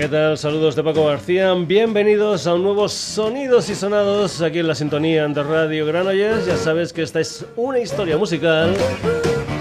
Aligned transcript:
¿Qué 0.00 0.08
tal? 0.08 0.38
Saludos 0.38 0.74
de 0.76 0.82
Paco 0.82 1.04
García. 1.04 1.52
Bienvenidos 1.52 2.46
a 2.46 2.54
un 2.54 2.62
nuevo 2.62 2.88
Sonidos 2.88 3.68
y 3.68 3.74
Sonados 3.74 4.40
aquí 4.40 4.60
en 4.60 4.66
la 4.66 4.74
sintonía 4.74 5.28
de 5.28 5.42
Radio 5.42 5.84
Granollers. 5.84 6.46
Ya 6.46 6.56
sabes 6.56 6.94
que 6.94 7.02
esta 7.02 7.20
es 7.20 7.44
una 7.54 7.80
historia 7.80 8.16
musical 8.16 8.74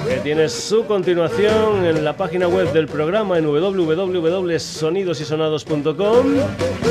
que 0.08 0.16
tiene 0.22 0.48
su 0.48 0.86
continuación 0.86 1.86
en 1.86 2.06
la 2.06 2.16
página 2.16 2.48
web 2.48 2.72
del 2.72 2.88
programa 2.88 3.38
en 3.38 3.48
www.sonidosysonados.com, 3.48 6.26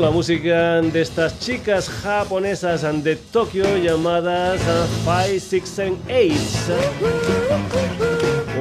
la 0.00 0.10
música 0.10 0.82
de 0.82 1.00
estas 1.00 1.40
chicas 1.40 1.88
japonesas 1.88 2.82
de 3.02 3.16
Tokio 3.16 3.64
llamadas 3.78 4.60
568. 5.04 6.36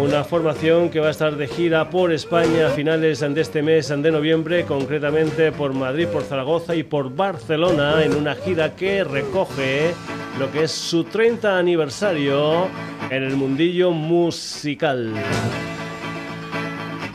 Una 0.01 0.23
formación 0.23 0.89
que 0.89 0.99
va 0.99 1.07
a 1.07 1.11
estar 1.11 1.35
de 1.35 1.47
gira 1.47 1.89
por 1.89 2.11
España 2.11 2.67
a 2.67 2.69
finales 2.69 3.19
de 3.19 3.41
este 3.41 3.61
mes 3.61 3.89
de 3.89 4.11
noviembre, 4.11 4.65
concretamente 4.65 5.51
por 5.51 5.73
Madrid, 5.73 6.07
por 6.07 6.23
Zaragoza 6.23 6.75
y 6.75 6.83
por 6.83 7.15
Barcelona, 7.15 8.03
en 8.03 8.15
una 8.15 8.35
gira 8.35 8.75
que 8.75 9.03
recoge 9.03 9.93
lo 10.39 10.51
que 10.51 10.63
es 10.63 10.71
su 10.71 11.03
30 11.03 11.57
aniversario 11.57 12.67
en 13.09 13.23
el 13.23 13.35
mundillo 13.35 13.91
musical. 13.91 15.13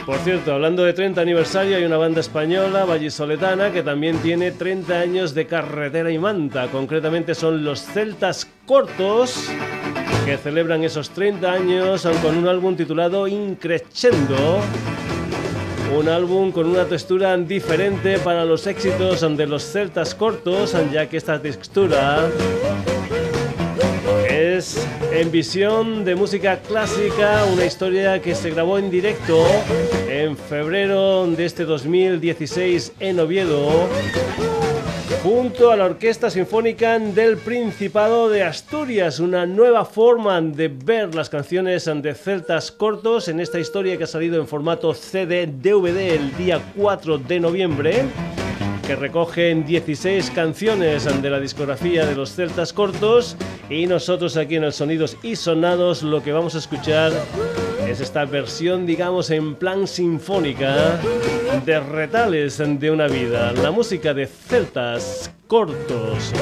Por 0.06 0.18
cierto, 0.18 0.54
hablando 0.54 0.82
de 0.84 0.92
30 0.92 1.20
aniversario, 1.20 1.76
hay 1.76 1.84
una 1.84 1.96
banda 1.96 2.20
española, 2.20 2.84
vallisoletana, 2.84 3.70
que 3.70 3.82
también 3.82 4.18
tiene 4.18 4.50
30 4.50 4.98
años 4.98 5.34
de 5.34 5.46
carretera 5.46 6.10
y 6.10 6.18
manta. 6.18 6.68
Concretamente 6.68 7.34
son 7.34 7.64
los 7.64 7.82
Celtas 7.82 8.48
Cortos, 8.66 9.48
que 10.24 10.36
celebran 10.36 10.82
esos 10.84 11.10
30 11.10 11.52
años 11.52 12.08
con 12.22 12.36
un 12.36 12.48
álbum 12.48 12.76
titulado 12.76 13.28
Increscendo. 13.28 14.60
Un 15.96 16.08
álbum 16.08 16.52
con 16.52 16.66
una 16.66 16.84
textura 16.84 17.36
diferente 17.36 18.18
para 18.18 18.44
los 18.44 18.66
éxitos 18.66 19.20
de 19.36 19.46
los 19.46 19.64
celtas 19.64 20.14
cortos, 20.14 20.76
ya 20.92 21.08
que 21.08 21.16
esta 21.16 21.42
textura 21.42 22.30
en 25.12 25.30
visión 25.30 26.04
de 26.04 26.14
música 26.14 26.58
clásica, 26.58 27.44
una 27.50 27.64
historia 27.64 28.20
que 28.20 28.34
se 28.34 28.50
grabó 28.50 28.78
en 28.78 28.90
directo 28.90 29.46
en 30.06 30.36
febrero 30.36 31.26
de 31.26 31.46
este 31.46 31.64
2016 31.64 32.92
en 33.00 33.20
Oviedo 33.20 33.88
junto 35.22 35.70
a 35.70 35.76
la 35.76 35.86
Orquesta 35.86 36.30
Sinfónica 36.30 36.98
del 36.98 37.38
Principado 37.38 38.28
de 38.28 38.42
Asturias, 38.42 39.18
una 39.18 39.46
nueva 39.46 39.84
forma 39.84 40.40
de 40.40 40.68
ver 40.68 41.14
las 41.14 41.30
canciones 41.30 41.84
de 41.84 42.14
celtas 42.14 42.70
cortos 42.70 43.28
en 43.28 43.40
esta 43.40 43.58
historia 43.58 43.96
que 43.96 44.04
ha 44.04 44.06
salido 44.06 44.40
en 44.40 44.46
formato 44.46 44.92
CD 44.94 45.46
DVD 45.46 46.14
el 46.14 46.36
día 46.36 46.60
4 46.76 47.18
de 47.18 47.40
noviembre 47.40 48.04
que 48.90 48.96
recogen 48.96 49.64
16 49.64 50.32
canciones 50.32 51.04
de 51.22 51.30
la 51.30 51.38
discografía 51.38 52.04
de 52.04 52.16
los 52.16 52.34
celtas 52.34 52.72
cortos 52.72 53.36
y 53.68 53.86
nosotros 53.86 54.36
aquí 54.36 54.56
en 54.56 54.64
el 54.64 54.72
Sonidos 54.72 55.16
y 55.22 55.36
Sonados 55.36 56.02
lo 56.02 56.24
que 56.24 56.32
vamos 56.32 56.56
a 56.56 56.58
escuchar 56.58 57.12
es 57.86 58.00
esta 58.00 58.24
versión, 58.24 58.86
digamos, 58.86 59.30
en 59.30 59.54
plan 59.54 59.86
sinfónica 59.86 60.98
de 61.64 61.78
retales 61.78 62.58
de 62.58 62.90
una 62.90 63.06
vida, 63.06 63.52
la 63.52 63.70
música 63.70 64.12
de 64.12 64.26
celtas 64.26 65.32
cortos. 65.46 66.32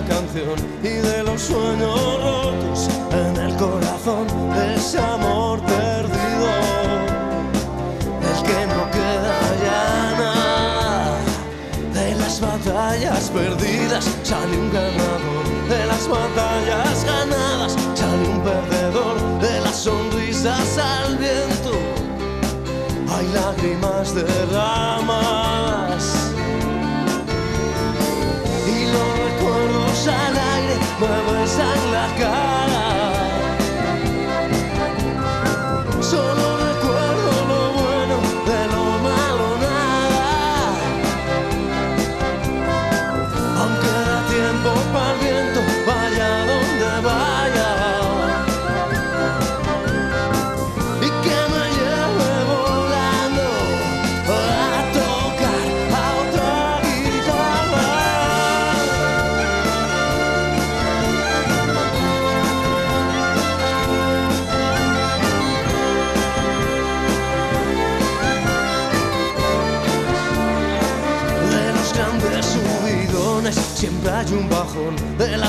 Canción 0.00 0.56
y 0.82 0.88
de 0.88 1.22
los 1.22 1.42
sueños 1.42 2.00
rotos 2.22 2.88
en 3.12 3.36
el 3.36 3.54
corazón 3.56 4.26
ese 4.74 4.98
amor 4.98 5.60
perdido. 5.60 6.48
Del 8.22 8.42
que 8.42 8.66
no 8.66 8.90
queda 8.90 9.36
ya 9.62 10.16
nada 10.18 11.18
de 11.92 12.14
las 12.14 12.40
batallas 12.40 13.30
perdidas 13.30 14.08
sale 14.22 14.56
un 14.56 14.72
ganador 14.72 15.44
de 15.68 15.86
las 15.86 16.08
batallas 16.08 17.04
ganadas 17.04 17.76
sale 17.94 18.28
un 18.28 18.40
perdedor 18.40 19.40
de 19.40 19.60
las 19.60 19.76
sonrisas 19.76 20.78
al 20.78 21.18
viento. 21.18 21.72
Hay 23.14 23.28
lágrimas 23.34 24.14
de 24.14 24.22
al 30.08 30.36
aire, 30.36 30.76
me 31.00 31.32
besan 31.32 31.92
la 31.92 32.06
cara. 32.18 32.71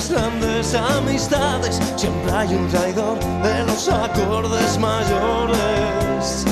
Las 0.04 0.12
grandes 0.12 0.76
amistades, 0.76 1.80
siempre 1.96 2.32
hay 2.32 2.54
un 2.56 2.68
traidor 2.68 3.18
de 3.20 3.64
los 3.66 3.88
acordes 3.88 4.78
mayores. 4.78 6.46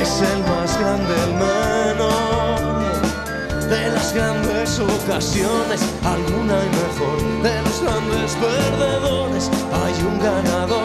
Es 0.00 0.20
el 0.20 0.38
más 0.44 0.78
grande, 0.78 1.14
el 1.24 1.32
menor 1.34 2.66
de 3.68 3.90
las 3.90 4.12
grandes 4.14 4.78
ocasiones, 4.78 5.80
alguna 6.04 6.54
y 6.62 6.68
mejor 6.78 7.18
de 7.42 7.62
los 7.62 7.82
grandes 7.82 8.36
perdedores. 8.36 9.50
Hay 9.84 9.94
un 10.06 10.18
ganador, 10.20 10.75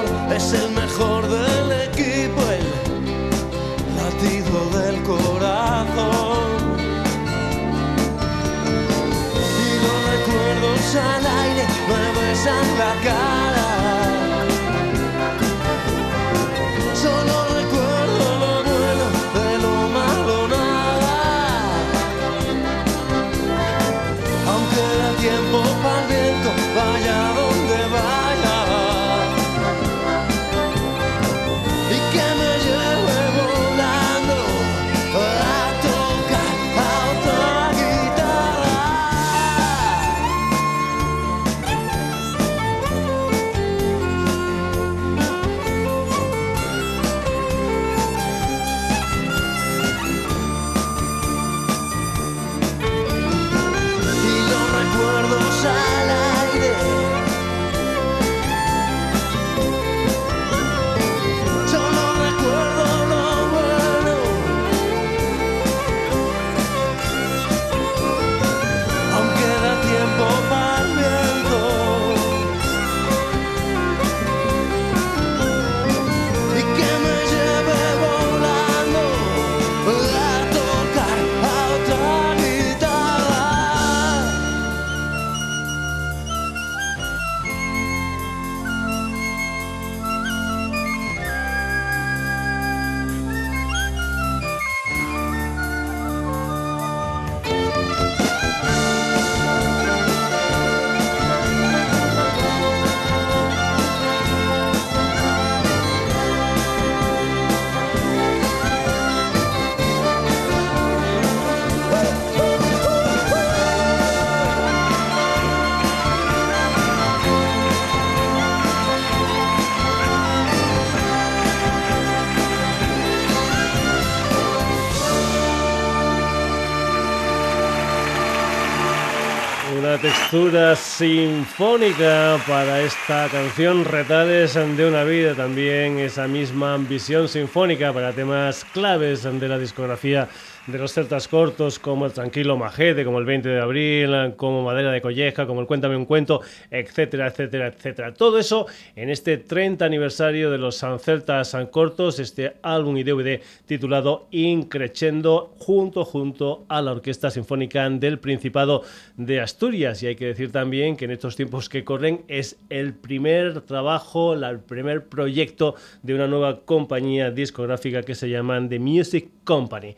textura 130.02 130.76
sinfónica 130.76 132.40
para 132.48 132.82
esta 132.82 133.28
canción 133.30 133.86
Retales 133.86 134.56
de 134.56 134.88
una 134.88 135.04
vida, 135.04 135.36
también 135.36 136.00
esa 136.00 136.28
misma 136.28 136.74
ambición 136.74 137.28
sinfónica 137.28 137.94
para 137.94 138.12
temas 138.12 138.66
claves 138.74 139.24
de 139.24 139.48
la 139.48 139.60
discografía 139.60 140.28
de 140.68 140.78
los 140.78 140.94
celtas 140.94 141.28
cortos 141.28 141.80
como 141.80 142.06
el 142.06 142.12
Tranquilo 142.12 142.56
Majete, 142.56 143.04
como 143.04 143.18
el 143.20 143.26
20 143.26 143.50
de 143.50 143.60
abril, 143.60 144.36
como 144.36 144.64
Madera 144.64 144.92
de 144.92 145.02
Colleja, 145.02 145.48
como 145.48 145.62
el 145.62 145.68
Cuéntame 145.68 145.96
un 145.96 146.06
cuento, 146.06 146.42
etcétera, 146.70 147.28
etcétera, 147.28 147.68
etcétera. 147.68 148.14
Todo 148.14 148.38
eso 148.38 148.68
en 148.96 149.10
este 149.10 149.38
30 149.38 149.84
aniversario 149.84 150.52
de 150.52 150.60
los 150.60 150.84
celtas 151.00 151.58
cortos, 151.72 152.20
este 152.20 152.54
álbum 152.62 152.98
y 152.98 153.04
DVD 153.04 153.42
titulado 153.66 154.28
Increchendo, 154.32 155.56
junto, 155.58 156.06
junto 156.06 156.66
a 156.68 156.82
la 156.82 156.92
Orquesta 156.92 157.32
Sinfónica 157.32 157.90
del 157.90 158.20
Principado 158.20 158.84
de 159.18 159.42
Asturias. 159.42 160.04
Y 160.04 160.08
hay 160.08 160.16
que 160.16 160.28
decir 160.28 160.52
también 160.52 160.96
que 160.96 161.06
en 161.06 161.12
estos 161.12 161.36
tiempos 161.36 161.70
que 161.70 161.84
corren 161.84 162.22
es 162.28 162.58
el 162.70 162.94
primer 162.94 163.62
trabajo, 163.62 164.34
el 164.34 164.60
primer 164.60 165.06
proyecto 165.06 165.76
de 166.04 166.14
una 166.14 166.28
nueva 166.28 166.62
compañía 166.62 167.32
discográfica 167.32 168.04
que 168.04 168.14
se 168.14 168.30
llama 168.30 168.62
The 168.68 168.80
Music 168.80 169.30
Company. 169.44 169.96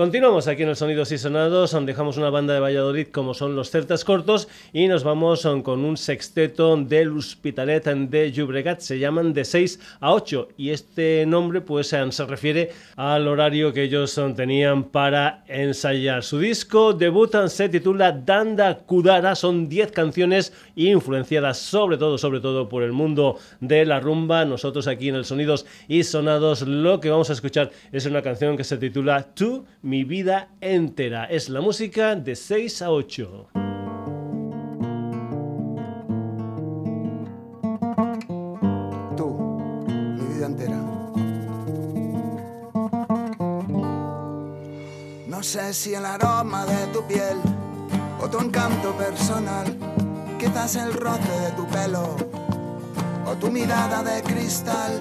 Continuamos 0.00 0.48
aquí 0.48 0.62
en 0.62 0.70
el 0.70 0.76
Sonidos 0.76 1.12
y 1.12 1.18
Sonados, 1.18 1.76
dejamos 1.84 2.16
una 2.16 2.30
banda 2.30 2.54
de 2.54 2.60
Valladolid 2.60 3.08
como 3.08 3.34
son 3.34 3.54
los 3.54 3.70
Celtas 3.70 4.02
Cortos 4.02 4.48
y 4.72 4.88
nos 4.88 5.04
vamos 5.04 5.46
con 5.62 5.84
un 5.84 5.98
sexteto 5.98 6.74
del 6.74 7.14
Hospitalet 7.14 7.84
de 7.84 8.32
Llobregat, 8.32 8.80
se 8.80 8.98
llaman 8.98 9.34
de 9.34 9.44
6 9.44 9.78
a 10.00 10.14
8 10.14 10.48
y 10.56 10.70
este 10.70 11.26
nombre 11.26 11.60
pues 11.60 11.88
se 11.88 12.24
refiere 12.24 12.70
al 12.96 13.28
horario 13.28 13.74
que 13.74 13.82
ellos 13.82 14.18
tenían 14.34 14.84
para 14.84 15.44
ensayar. 15.46 16.22
Su 16.22 16.38
disco 16.38 16.94
debutan 16.94 17.50
se 17.50 17.68
titula 17.68 18.10
Danda 18.10 18.78
Kudara, 18.78 19.34
son 19.34 19.68
10 19.68 19.92
canciones 19.92 20.54
influenciadas 20.76 21.58
sobre 21.58 21.98
todo, 21.98 22.16
sobre 22.16 22.40
todo 22.40 22.70
por 22.70 22.84
el 22.84 22.92
mundo 22.92 23.38
de 23.60 23.84
la 23.84 24.00
rumba. 24.00 24.46
Nosotros 24.46 24.86
aquí 24.86 25.10
en 25.10 25.16
el 25.16 25.26
Sonidos 25.26 25.66
y 25.88 26.04
Sonados 26.04 26.62
lo 26.62 27.00
que 27.00 27.10
vamos 27.10 27.28
a 27.28 27.34
escuchar 27.34 27.70
es 27.92 28.06
una 28.06 28.22
canción 28.22 28.56
que 28.56 28.64
se 28.64 28.78
titula 28.78 29.26
Tú 29.34 29.66
mi 29.90 30.04
vida 30.04 30.50
entera. 30.60 31.24
Es 31.24 31.48
la 31.48 31.60
música 31.60 32.14
de 32.14 32.36
6 32.36 32.82
a 32.82 32.92
8. 32.92 33.48
Tú, 39.16 39.28
mi 39.88 40.32
vida 40.32 40.46
entera. 40.46 40.76
No 45.26 45.42
sé 45.42 45.74
si 45.74 45.92
el 45.94 46.06
aroma 46.06 46.64
de 46.66 46.86
tu 46.92 47.04
piel 47.08 47.38
o 48.22 48.30
tu 48.30 48.38
encanto 48.38 48.96
personal, 48.96 49.76
quizás 50.38 50.76
el 50.76 50.92
roce 50.92 51.32
de 51.40 51.50
tu 51.56 51.66
pelo 51.66 52.16
o 53.26 53.34
tu 53.40 53.50
mirada 53.50 54.04
de 54.04 54.22
cristal, 54.22 55.00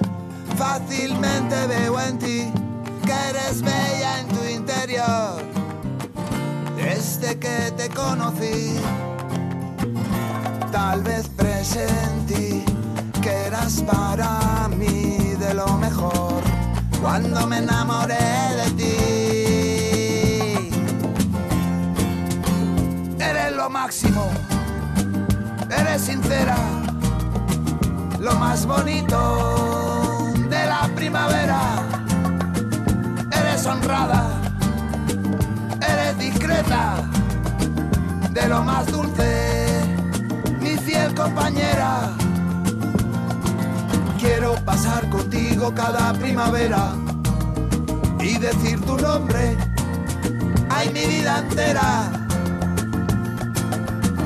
fácilmente 0.58 1.68
veo 1.68 2.00
en 2.00 2.18
ti 2.18 2.69
que 3.10 3.16
eres 3.30 3.62
bella 3.64 4.20
en 4.20 4.28
tu 4.28 4.44
interior. 4.46 5.42
Desde 6.76 7.40
que 7.40 7.72
te 7.76 7.90
conocí, 7.90 8.76
tal 10.72 11.02
vez 11.02 11.28
presentí 11.30 12.64
que 13.20 13.32
eras 13.48 13.82
para 13.82 14.68
mí 14.68 15.36
de 15.40 15.56
lo 15.56 15.68
mejor. 15.78 16.44
Cuando 17.02 17.48
me 17.48 17.58
enamoré 17.58 18.30
de 18.60 18.70
ti, 18.80 18.96
eres 23.20 23.52
lo 23.56 23.70
máximo, 23.72 24.30
eres 25.80 26.02
sincera, 26.04 26.58
lo 28.20 28.36
más 28.36 28.68
bonito 28.68 30.32
de 30.48 30.66
la 30.68 30.88
primavera 30.96 31.89
honrada, 33.70 34.42
eres 35.82 36.18
discreta, 36.18 36.96
de 38.32 38.48
lo 38.48 38.64
más 38.64 38.86
dulce, 38.88 39.84
mi 40.60 40.76
fiel 40.78 41.14
compañera. 41.14 42.12
Quiero 44.20 44.56
pasar 44.66 45.08
contigo 45.10 45.74
cada 45.74 46.14
primavera 46.14 46.94
y 48.20 48.38
decir 48.38 48.82
tu 48.82 48.98
nombre, 48.98 49.56
ay 50.70 50.90
mi 50.90 51.06
vida 51.06 51.40
entera. 51.40 52.12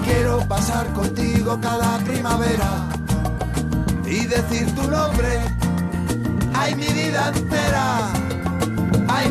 Quiero 0.05 0.39
pasar 0.47 0.87
contigo 0.93 1.59
cada 1.61 1.97
primavera 1.99 2.87
y 4.05 4.25
decir 4.25 4.73
tu 4.75 4.89
nombre, 4.89 5.39
ay 6.53 6.75
mi 6.75 6.87
vida 6.87 7.31
entera. 7.35 8.22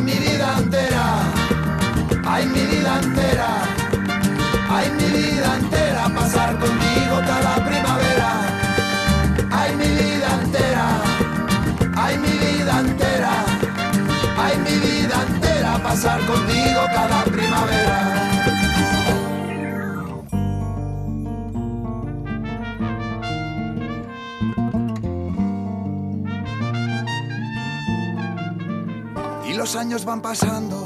Mi 0.03 0.11
vida 0.11 0.57
entera, 0.57 1.05
ay, 2.25 2.45
mi 2.47 2.61
vida 2.61 2.99
entera, 3.01 3.49
ay, 4.69 4.91
mi 4.97 5.05
vida 5.05 5.55
entera, 5.59 6.09
pasar 6.09 6.59
contigo 6.59 7.15
cada 7.25 7.55
primavera. 7.63 8.29
Ay, 9.51 9.75
mi 9.75 9.87
vida 9.87 10.27
entera, 10.41 10.87
ay, 11.95 12.17
mi 12.17 12.33
vida 12.43 12.79
entera, 12.79 13.33
ay, 14.37 14.57
mi 14.65 14.75
vida 14.85 15.15
entera, 15.27 15.77
pasar 15.81 16.19
contigo 16.25 16.81
cada 16.93 17.23
primavera. 17.23 18.12
Los 29.73 29.81
años 29.81 30.05
van 30.05 30.21
pasando, 30.21 30.85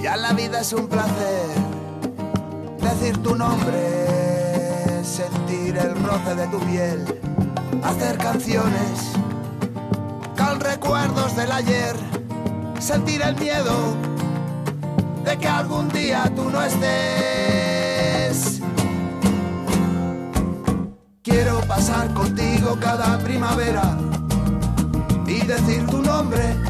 ya 0.00 0.16
la 0.16 0.32
vida 0.32 0.60
es 0.60 0.72
un 0.72 0.86
placer. 0.86 1.48
Decir 2.80 3.20
tu 3.20 3.34
nombre, 3.34 5.02
sentir 5.02 5.76
el 5.76 6.00
roce 6.04 6.36
de 6.36 6.46
tu 6.46 6.60
piel, 6.60 7.04
hacer 7.82 8.16
canciones 8.18 9.10
con 10.38 10.60
recuerdos 10.60 11.34
del 11.34 11.50
ayer, 11.50 11.96
sentir 12.78 13.22
el 13.22 13.34
miedo 13.36 13.96
de 15.24 15.36
que 15.36 15.48
algún 15.48 15.88
día 15.88 16.30
tú 16.36 16.48
no 16.48 16.62
estés. 16.62 18.60
Quiero 21.22 21.60
pasar 21.62 22.14
contigo 22.14 22.78
cada 22.80 23.18
primavera 23.18 23.98
y 25.26 25.40
decir 25.44 25.86
tu 25.86 26.00
nombre 26.02 26.69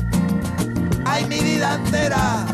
ay 1.21 1.27
mi 1.27 1.41
vida 1.41 1.75
entera. 1.75 2.47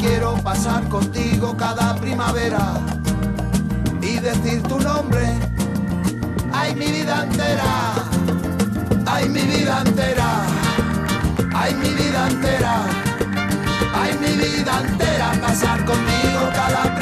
Quiero 0.00 0.34
pasar 0.36 0.88
contigo 0.88 1.54
cada 1.56 1.94
primavera 1.96 2.80
y 4.00 4.18
decir 4.18 4.62
tu 4.62 4.80
nombre, 4.80 5.26
ay 6.52 6.74
mi 6.74 6.86
vida 6.86 7.24
entera, 7.24 7.94
ay 9.06 9.28
mi 9.28 9.42
vida 9.42 9.82
entera, 9.84 10.30
ay 11.54 11.74
mi 11.74 11.90
vida 11.90 12.28
entera, 12.28 12.76
ay 13.94 14.12
mi 14.20 14.32
vida 14.36 14.80
entera, 14.88 15.32
pasar 15.42 15.84
contigo 15.84 16.40
cada 16.54 16.82
primavera, 16.84 16.95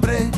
decir 0.00 0.37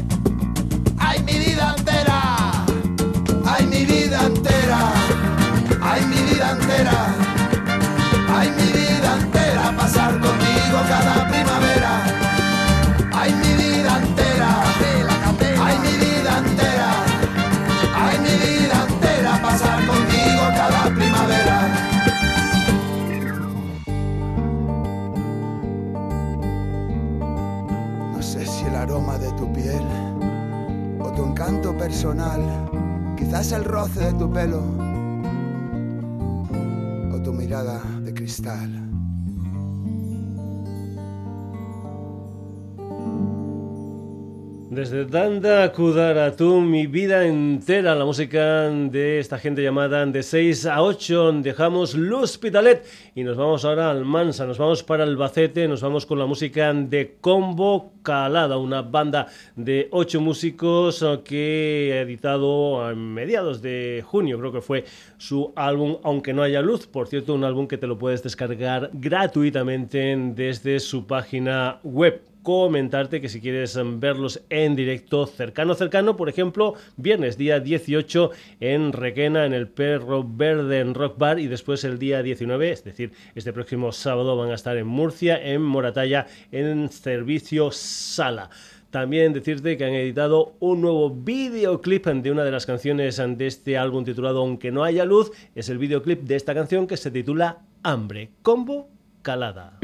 Danda 45.10 45.72
Kudaratu, 45.72 46.60
mi 46.60 46.86
vida 46.86 47.26
entera, 47.26 47.96
la 47.96 48.04
música 48.04 48.70
de 48.70 49.18
esta 49.18 49.38
gente 49.38 49.60
llamada 49.60 50.06
de 50.06 50.22
6 50.22 50.66
a 50.66 50.82
8. 50.82 51.32
Dejamos 51.42 51.96
l'Hospitalet 51.96 52.86
y 53.16 53.24
nos 53.24 53.36
vamos 53.36 53.64
ahora 53.64 53.90
al 53.90 54.04
Mansa, 54.04 54.46
nos 54.46 54.58
vamos 54.58 54.84
para 54.84 55.02
Albacete, 55.02 55.66
nos 55.66 55.82
vamos 55.82 56.06
con 56.06 56.20
la 56.20 56.26
música 56.26 56.72
de 56.72 57.16
Combo 57.20 57.92
Calada, 58.04 58.56
una 58.56 58.82
banda 58.82 59.26
de 59.56 59.88
8 59.90 60.20
músicos 60.20 61.04
que 61.24 61.90
ha 61.92 62.02
editado 62.02 62.80
a 62.80 62.94
mediados 62.94 63.60
de 63.62 64.04
junio, 64.06 64.38
creo 64.38 64.52
que 64.52 64.60
fue 64.60 64.84
su 65.18 65.52
álbum 65.56 65.96
Aunque 66.04 66.32
no 66.32 66.44
haya 66.44 66.62
luz. 66.62 66.86
Por 66.86 67.08
cierto, 67.08 67.34
un 67.34 67.42
álbum 67.42 67.66
que 67.66 67.78
te 67.78 67.88
lo 67.88 67.98
puedes 67.98 68.22
descargar 68.22 68.90
gratuitamente 68.92 70.16
desde 70.36 70.78
su 70.78 71.04
página 71.04 71.80
web 71.82 72.29
comentarte 72.42 73.20
que 73.20 73.28
si 73.28 73.40
quieres 73.40 73.76
em, 73.76 74.00
verlos 74.00 74.42
en 74.50 74.76
directo 74.76 75.26
cercano 75.26 75.74
cercano, 75.74 76.16
por 76.16 76.28
ejemplo, 76.28 76.74
viernes 76.96 77.36
día 77.36 77.60
18 77.60 78.30
en 78.60 78.92
Requena 78.92 79.46
en 79.46 79.52
el 79.52 79.68
Perro 79.68 80.24
Verde 80.26 80.80
en 80.80 80.94
Rock 80.94 81.18
Bar 81.18 81.38
y 81.38 81.46
después 81.46 81.84
el 81.84 81.98
día 81.98 82.22
19, 82.22 82.70
es 82.70 82.84
decir, 82.84 83.12
este 83.34 83.52
próximo 83.52 83.92
sábado 83.92 84.36
van 84.36 84.50
a 84.50 84.54
estar 84.54 84.76
en 84.76 84.86
Murcia 84.86 85.40
en 85.42 85.62
Moratalla 85.62 86.26
en 86.52 86.90
servicio 86.90 87.70
sala. 87.70 88.50
También 88.90 89.32
decirte 89.32 89.76
que 89.76 89.84
han 89.84 89.94
editado 89.94 90.54
un 90.58 90.80
nuevo 90.80 91.10
videoclip 91.10 92.06
de 92.06 92.32
una 92.32 92.42
de 92.42 92.50
las 92.50 92.66
canciones 92.66 93.16
de 93.18 93.46
este 93.46 93.78
álbum 93.78 94.04
titulado 94.04 94.40
Aunque 94.40 94.72
no 94.72 94.82
haya 94.82 95.04
luz. 95.04 95.30
Es 95.54 95.68
el 95.68 95.78
videoclip 95.78 96.22
de 96.22 96.34
esta 96.34 96.54
canción 96.54 96.88
que 96.88 96.96
se 96.96 97.12
titula 97.12 97.58
Hambre, 97.84 98.30
combo 98.42 98.88
calada. 99.22 99.78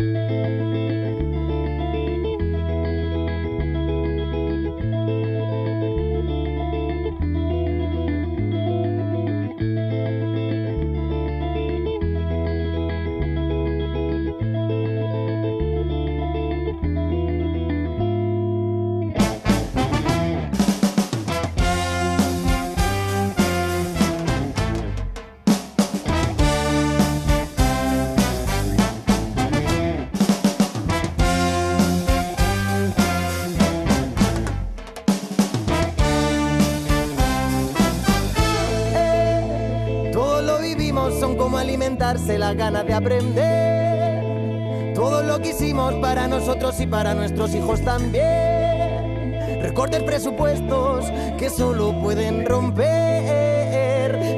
La 42.46 42.54
gana 42.54 42.84
de 42.84 42.94
aprender. 42.94 44.22
Todo 44.94 45.24
lo 45.24 45.40
que 45.40 45.48
hicimos 45.48 45.94
para 45.94 46.28
nosotros 46.28 46.78
y 46.78 46.86
para 46.86 47.12
nuestros 47.12 47.52
hijos 47.56 47.80
también. 47.80 49.40
Recortes 49.60 50.04
presupuestos 50.04 51.06
que 51.38 51.50
solo 51.50 52.00
pueden 52.00 52.46
romper 52.46 52.86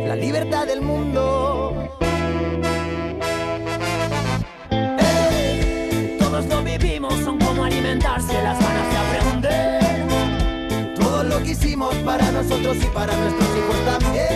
la 0.08 0.16
libertad 0.16 0.66
del 0.66 0.80
mundo. 0.80 1.74
todos 6.18 6.46
lo 6.46 6.62
vivimos, 6.62 7.12
son 7.24 7.38
como 7.38 7.64
alimentarse, 7.64 8.32
las 8.42 8.58
ganas 8.58 8.90
de 8.90 8.96
aprender. 8.96 10.94
Todo 10.94 11.24
lo 11.24 11.42
que 11.42 11.50
hicimos 11.50 11.94
para 11.96 12.32
nosotros 12.32 12.78
y 12.78 12.86
para 12.86 13.14
nuestros 13.14 13.48
hijos 13.58 13.76
también. 13.84 14.27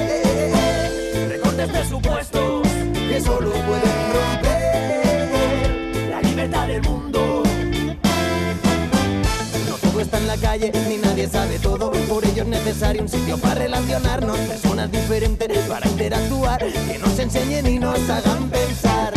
Ni 10.60 10.98
nadie 10.98 11.28
sabe 11.28 11.58
todo. 11.58 11.90
Por 12.08 12.24
ello 12.26 12.42
es 12.42 12.48
necesario 12.48 13.02
un 13.02 13.08
sitio 13.08 13.38
para 13.38 13.54
relacionarnos. 13.54 14.36
Personas 14.38 14.92
diferentes 14.92 15.58
para 15.66 15.88
interactuar, 15.88 16.60
que 16.66 16.98
nos 16.98 17.18
enseñen 17.18 17.66
y 17.66 17.78
nos 17.78 17.98
hagan 18.10 18.50
pensar. 18.50 19.14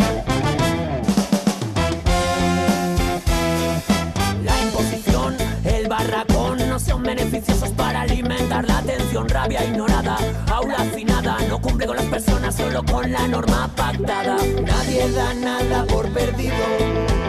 La 4.42 4.62
imposición, 4.62 5.36
el 5.64 5.88
barracón 5.88 6.66
no 6.70 6.80
son 6.80 7.02
beneficiosos 7.02 7.68
para 7.70 8.02
alimentar 8.02 8.66
la 8.66 8.78
atención, 8.78 9.28
rabia 9.28 9.62
ignorada, 9.62 10.16
aula 10.50 10.76
afinada, 10.76 11.36
no 11.50 11.60
cumple 11.60 11.86
con 11.86 11.96
las 11.96 12.06
personas, 12.06 12.54
solo 12.54 12.82
con 12.82 13.12
la 13.12 13.28
norma 13.28 13.70
pactada. 13.76 14.36
Nadie 14.64 15.10
da 15.10 15.34
nada 15.34 15.84
por 15.84 16.08
perdido. 16.08 16.54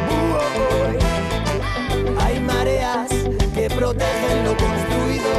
Hay 0.09 0.21
mareas 0.31 1.03
que 1.03 1.06
protegen 3.77 4.43
lo 4.43 4.57
construido. 4.57 5.31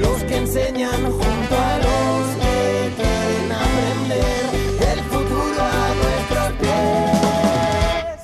Los 0.00 0.22
que 0.24 0.36
enseñan 0.36 1.02
junto 1.04 1.54
a 1.68 1.78
los 1.86 2.36
que 2.42 2.92
quieren 2.96 3.52
aprender 3.52 4.48
el 4.92 5.00
futuro 5.12 5.60
a 5.60 5.94
nuestros 6.00 6.48
pies. 6.60 8.20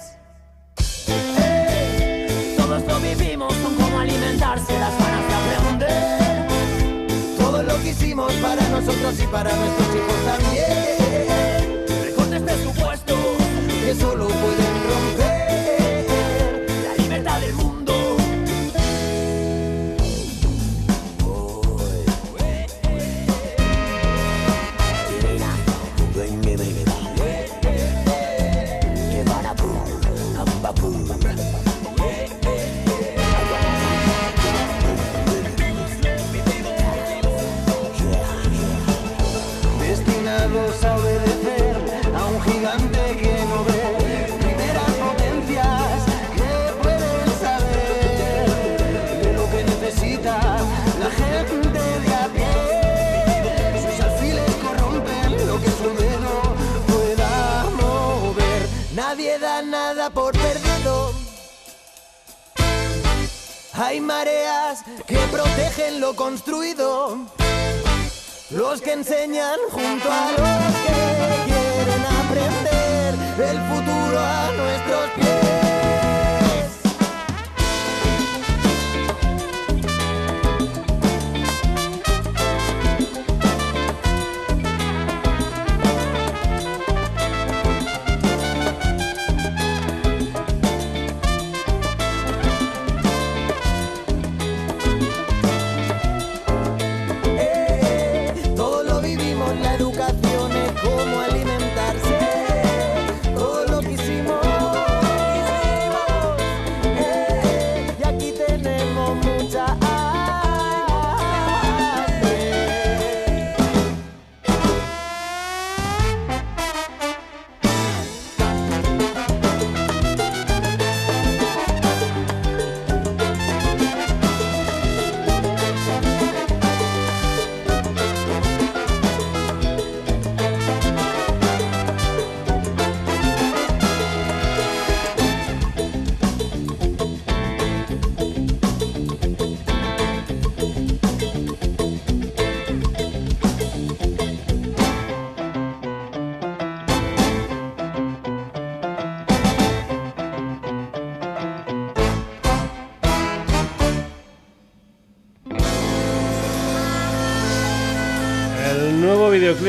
Todos 2.56 2.80
lo 2.88 2.96
vivimos, 3.00 3.52
son 3.62 3.75
como 3.75 4.00
alimentarse 4.00 4.72
las 4.78 4.94
ganas 4.98 5.25
de 5.28 5.34
aprender. 5.56 6.46
Todo 7.38 7.62
lo 7.62 7.75
que 7.82 7.88
hicimos 7.90 8.32
para 8.34 8.62
nosotros 8.68 9.20
y 9.22 9.26
para 9.26 9.54
nuestros 9.54 9.88
hijos 9.96 10.18
también. 10.25 10.96
que 13.86 13.94
solo 13.94 14.26
pueden 14.26 14.65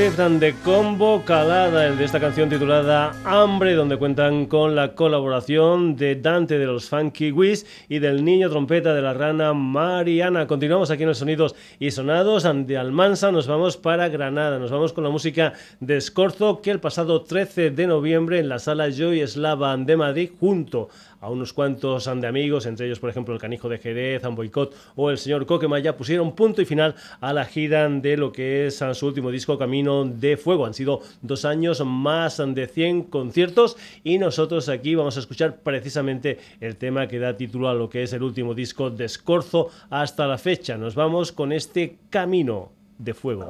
videoclip 0.09 0.39
de 0.39 0.53
Combo 0.63 1.23
Calada, 1.25 1.85
el 1.85 1.97
de 1.97 2.05
esta 2.05 2.19
canción 2.19 2.49
titulada 2.49 3.13
Hambre, 3.25 3.73
donde 3.73 3.97
cuentan 3.97 4.45
con 4.45 4.75
la 4.75 4.95
colaboración 4.95 5.95
de 5.97 6.15
Dante 6.15 6.57
de 6.57 6.65
los 6.65 6.87
Funky 6.87 7.31
Wiz 7.31 7.65
y 7.89 7.99
del 7.99 8.23
niño 8.23 8.49
trompeta 8.49 8.93
de 8.93 9.01
la 9.01 9.13
rana 9.13 9.53
Mariana. 9.53 10.47
Continuamos 10.47 10.91
aquí 10.91 11.03
en 11.03 11.09
los 11.09 11.17
Sonidos 11.17 11.55
y 11.79 11.91
Sonados. 11.91 12.47
De 12.67 12.77
Almansa 12.77 13.31
nos 13.31 13.47
vamos 13.47 13.75
para 13.75 14.07
Granada. 14.07 14.59
Nos 14.59 14.71
vamos 14.71 14.93
con 14.93 15.03
la 15.03 15.09
música 15.09 15.53
de 15.79 15.99
Scorzo, 15.99 16.61
que 16.61 16.71
el 16.71 16.79
pasado 16.79 17.23
13 17.23 17.71
de 17.71 17.87
noviembre 17.87 18.39
en 18.39 18.47
la 18.47 18.59
sala 18.59 18.89
Joy 18.89 19.27
Slava 19.27 19.75
de 19.75 19.97
Madrid, 19.97 20.29
junto 20.39 20.89
a 21.06 21.06
unos 21.21 21.53
cuantos 21.53 22.05
de 22.05 22.27
amigos, 22.27 22.65
entre 22.65 22.85
ellos, 22.85 22.99
por 22.99 23.09
ejemplo, 23.09 23.33
el 23.33 23.39
Canijo 23.39 23.69
de 23.69 23.79
Jerez, 23.79 24.23
un 24.23 24.35
Boicot 24.35 24.75
o 24.95 25.09
el 25.09 25.17
señor 25.17 25.45
Coquemaya, 25.45 25.97
pusieron 25.97 26.35
punto 26.35 26.61
y 26.61 26.65
final 26.65 26.95
a 27.19 27.33
la 27.33 27.45
gira 27.45 27.89
de 27.89 28.17
lo 28.17 28.31
que 28.31 28.67
es 28.67 28.83
su 28.93 29.07
último 29.07 29.31
disco, 29.31 29.57
Camino 29.57 30.05
de 30.05 30.37
Fuego. 30.37 30.65
Han 30.65 30.73
sido 30.73 31.01
dos 31.21 31.45
años, 31.45 31.83
más 31.85 32.37
de 32.37 32.67
100 32.67 33.03
conciertos 33.03 33.77
y 34.03 34.17
nosotros 34.17 34.69
aquí 34.69 34.95
vamos 34.95 35.17
a 35.17 35.19
escuchar 35.19 35.57
precisamente 35.57 36.39
el 36.59 36.75
tema 36.75 37.07
que 37.07 37.19
da 37.19 37.35
título 37.35 37.69
a 37.69 37.73
lo 37.73 37.89
que 37.89 38.03
es 38.03 38.13
el 38.13 38.23
último 38.23 38.53
disco 38.53 38.89
de 38.89 39.05
Escorzo 39.05 39.69
hasta 39.89 40.27
la 40.27 40.37
fecha. 40.37 40.77
Nos 40.77 40.95
vamos 40.95 41.31
con 41.31 41.51
este 41.51 41.97
Camino 42.09 42.71
de 42.97 43.13
Fuego. 43.13 43.45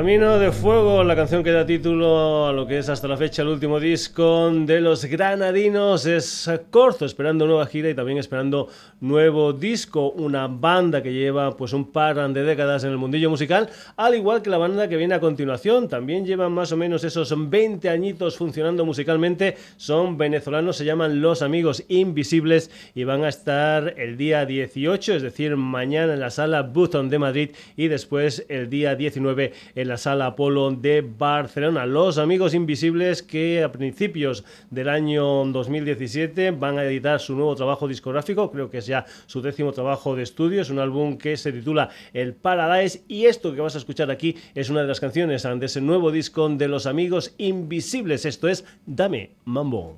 Camino 0.00 0.38
de 0.38 0.50
Fuego, 0.50 1.04
la 1.04 1.14
canción 1.14 1.44
que 1.44 1.52
da 1.52 1.66
título 1.66 2.46
a 2.46 2.54
lo 2.54 2.66
que 2.66 2.78
es 2.78 2.88
hasta 2.88 3.06
la 3.06 3.18
fecha 3.18 3.42
el 3.42 3.48
último 3.48 3.78
disco 3.78 4.50
de 4.50 4.80
los 4.80 5.04
granadinos. 5.04 6.06
Es 6.06 6.50
Corzo, 6.70 7.04
esperando 7.04 7.46
nueva 7.46 7.66
gira 7.66 7.90
y 7.90 7.94
también 7.94 8.16
esperando 8.16 8.68
nuevo 9.02 9.52
disco, 9.52 10.10
una 10.12 10.46
banda 10.46 11.02
que 11.02 11.12
lleva 11.12 11.54
pues 11.54 11.74
un 11.74 11.92
par 11.92 12.16
de 12.32 12.42
décadas 12.42 12.84
en 12.84 12.92
el 12.92 12.96
mundillo 12.96 13.28
musical, 13.28 13.68
al 13.98 14.14
igual 14.14 14.40
que 14.40 14.48
la 14.48 14.56
banda 14.56 14.88
que 14.88 14.96
viene 14.96 15.14
a 15.14 15.20
continuación, 15.20 15.86
también 15.86 16.24
llevan 16.24 16.52
más 16.52 16.72
o 16.72 16.78
menos 16.78 17.04
esos 17.04 17.34
20 17.50 17.90
añitos 17.90 18.38
funcionando 18.38 18.86
musicalmente, 18.86 19.56
son 19.76 20.16
venezolanos, 20.16 20.76
se 20.76 20.86
llaman 20.86 21.20
Los 21.20 21.42
Amigos 21.42 21.84
Invisibles 21.88 22.70
y 22.94 23.04
van 23.04 23.24
a 23.24 23.28
estar 23.28 23.94
el 23.98 24.16
día 24.16 24.46
18, 24.46 25.14
es 25.14 25.22
decir, 25.22 25.56
mañana 25.56 26.14
en 26.14 26.20
la 26.20 26.30
sala 26.30 26.62
Button 26.62 27.10
de 27.10 27.18
Madrid 27.18 27.50
y 27.76 27.88
después 27.88 28.46
el 28.48 28.70
día 28.70 28.94
19 28.94 29.52
en 29.74 29.89
la 29.90 29.96
sala 29.96 30.26
Apolo 30.26 30.70
de 30.70 31.00
Barcelona. 31.02 31.84
Los 31.84 32.18
Amigos 32.18 32.54
Invisibles 32.54 33.24
que 33.24 33.64
a 33.64 33.72
principios 33.72 34.44
del 34.70 34.88
año 34.88 35.44
2017 35.46 36.52
van 36.52 36.78
a 36.78 36.84
editar 36.84 37.18
su 37.18 37.34
nuevo 37.34 37.56
trabajo 37.56 37.88
discográfico, 37.88 38.52
creo 38.52 38.70
que 38.70 38.78
es 38.78 38.86
ya 38.86 39.04
su 39.26 39.42
décimo 39.42 39.72
trabajo 39.72 40.14
de 40.14 40.22
estudio, 40.22 40.62
es 40.62 40.70
un 40.70 40.78
álbum 40.78 41.18
que 41.18 41.36
se 41.36 41.50
titula 41.50 41.88
El 42.12 42.34
Paradise 42.34 43.02
y 43.08 43.24
esto 43.24 43.52
que 43.52 43.60
vas 43.60 43.74
a 43.74 43.78
escuchar 43.78 44.12
aquí 44.12 44.36
es 44.54 44.70
una 44.70 44.82
de 44.82 44.86
las 44.86 45.00
canciones 45.00 45.42
de 45.42 45.66
ese 45.66 45.80
nuevo 45.80 46.12
disco 46.12 46.48
de 46.48 46.68
Los 46.68 46.86
Amigos 46.86 47.34
Invisibles, 47.38 48.24
esto 48.24 48.46
es 48.46 48.64
Dame 48.86 49.32
Mambo. 49.44 49.96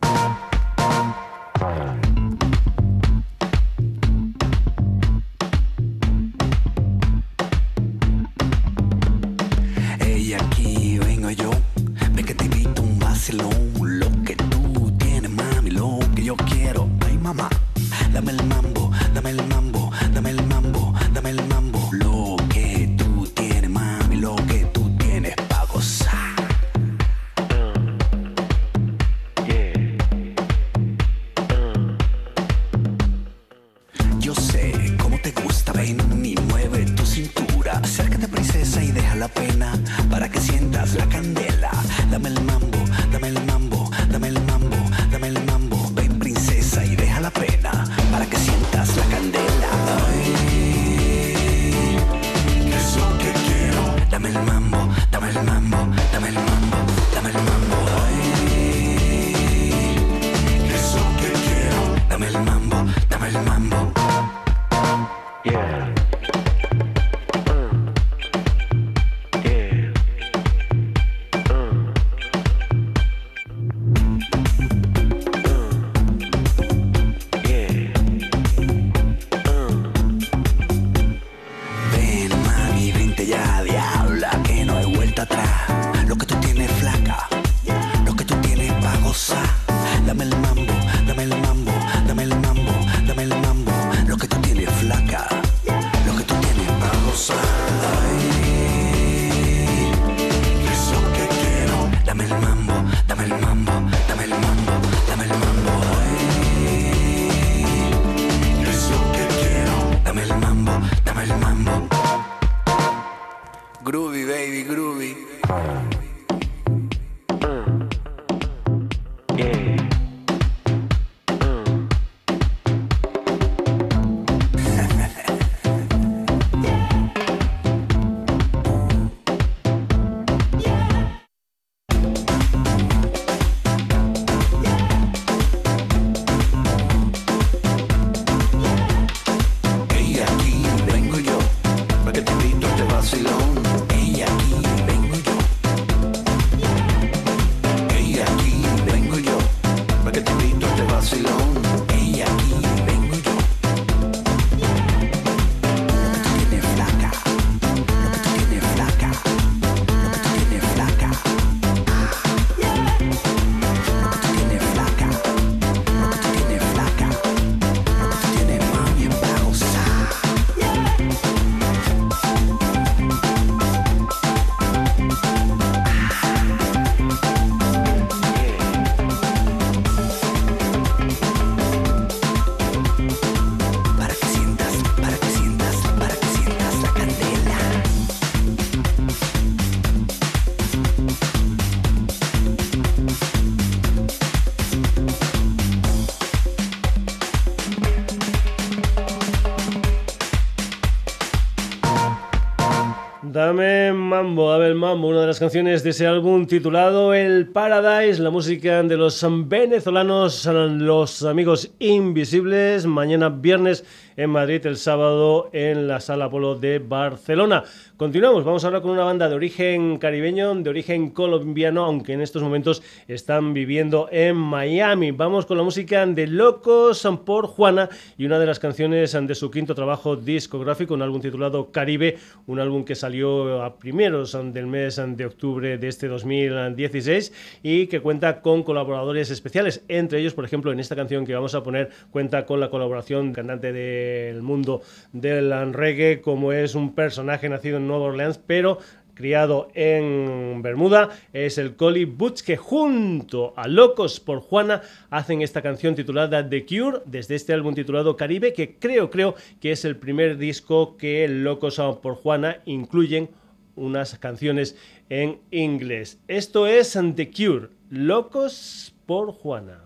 Las 205.33 205.41
canciones 205.41 205.83
de 205.83 205.91
ese 205.91 206.07
álbum 206.07 206.45
titulado 206.45 207.15
El 207.15 207.49
Paradise, 207.49 208.21
la 208.21 208.29
música 208.29 208.83
de 208.83 208.99
los 208.99 209.27
venezolanos, 209.49 210.45
los 210.45 211.23
amigos 211.23 211.71
invisibles, 211.79 212.85
mañana 212.85 213.31
viernes 213.31 213.83
en 214.19 214.29
Madrid, 214.29 214.67
el 214.67 214.77
sábado 214.77 215.49
en 215.55 215.89
la 215.89 216.01
Sala 216.01 216.29
Polo 216.29 216.57
de 216.57 216.81
Barcelona. 216.81 217.65
Continuamos, 218.03 218.43
vamos 218.43 218.65
a 218.65 218.67
hablar 218.67 218.83
con 218.83 218.91
una 218.91 219.05
banda 219.05 219.29
de 219.29 219.37
origen 219.37 219.97
caribeño, 219.97 220.57
de 220.57 220.69
origen 220.69 221.11
colombiano, 221.11 221.85
aunque 221.85 222.15
en 222.15 222.21
estos 222.21 222.43
momentos 222.43 222.83
están 223.07 223.55
viviendo 223.55 224.09
en 224.11 224.35
Miami. 224.35 225.13
Vamos 225.13 225.47
con 225.47 225.57
la 225.57 225.63
música 225.63 226.05
de 226.05 226.27
Locos 226.27 227.09
por 227.25 227.47
Juana 227.47 227.89
y 228.19 228.27
una 228.27 228.41
de 228.41 228.47
las 228.47 228.59
canciones 228.59 229.13
de 229.13 229.35
su 229.37 229.53
quinto 229.53 229.77
trabajo 229.77 230.17
discográfico, 230.17 230.95
un 230.95 231.03
álbum 231.03 231.21
titulado 231.21 231.71
Caribe, 231.71 232.19
un 232.49 232.59
álbum 232.59 232.85
que 232.85 232.97
salió 232.97 233.63
a 233.63 233.79
primeros 233.79 234.37
del 234.53 234.67
mes 234.67 235.01
de 235.07 235.25
octubre 235.25 235.79
de 235.79 235.87
este 235.87 236.09
2016 236.09 237.61
y 237.63 237.87
que 237.87 238.01
cuenta 238.01 238.41
con 238.41 238.65
colaboradores 238.65 239.31
especiales, 239.31 239.85
entre 239.87 240.19
ellos, 240.19 240.35
por 240.35 240.45
ejemplo, 240.45 240.73
en 240.73 240.81
esta 240.81 240.97
canción 240.97 241.25
que 241.25 241.37
vamos 241.37 241.55
a 241.55 241.63
poner, 241.63 241.91
cuenta 242.11 242.47
con 242.47 242.59
la 242.59 242.69
colaboración 242.69 243.27
del 243.27 243.37
cantante 243.37 243.73
del 243.73 244.43
mundo 244.43 244.83
del 245.13 245.73
reggae, 245.73 246.21
como 246.21 246.53
es 246.53 246.75
un 246.75 246.97
personaje 246.97 247.49
nacido 247.49 247.77
en 247.77 247.92
Nueva 247.93 248.07
Orleans, 248.07 248.39
pero 248.39 248.79
criado 249.15 249.69
en 249.75 250.63
Bermuda, 250.63 251.11
es 251.35 251.59
el 251.59 251.77
Collie 251.77 252.07
Butch 252.07 252.41
que 252.41 252.57
junto 252.57 253.53
a 253.57 253.69
Locos 253.69 254.19
por 254.19 254.41
Juana 254.41 254.81
hacen 255.11 255.43
esta 255.43 255.61
canción 255.61 255.95
titulada 255.95 256.49
The 256.49 256.65
Cure 256.65 257.03
desde 257.05 257.35
este 257.35 257.53
álbum 257.53 257.75
titulado 257.75 258.17
Caribe 258.17 258.55
que 258.55 258.77
creo 258.79 259.11
creo 259.11 259.35
que 259.61 259.73
es 259.73 259.85
el 259.85 259.97
primer 259.97 260.39
disco 260.39 260.97
que 260.97 261.29
Locos 261.29 261.81
por 262.01 262.15
Juana 262.15 262.63
incluyen 262.65 263.29
unas 263.77 264.19
canciones 264.19 264.77
en 265.11 265.41
inglés. 265.51 266.19
Esto 266.27 266.67
es 266.67 266.99
The 267.15 267.31
Cure, 267.31 267.69
Locos 267.91 268.95
por 269.05 269.33
Juana. 269.33 269.83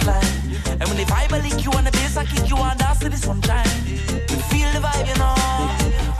Baseline. 0.00 0.80
And 0.80 0.88
when 0.88 0.96
the 0.96 1.04
vibe 1.04 1.32
I 1.32 1.40
lick 1.40 1.64
you 1.64 1.70
on 1.72 1.84
the 1.84 1.90
bass, 1.92 2.16
I 2.16 2.24
kick 2.24 2.48
you 2.48 2.56
on 2.56 2.76
dance 2.76 2.98
to 3.00 3.08
the 3.08 3.16
sunshine. 3.16 3.66
We 4.28 4.36
feel 4.50 4.70
the 4.72 4.80
vibe, 4.80 5.06
you 5.06 5.16
know. 5.18 5.34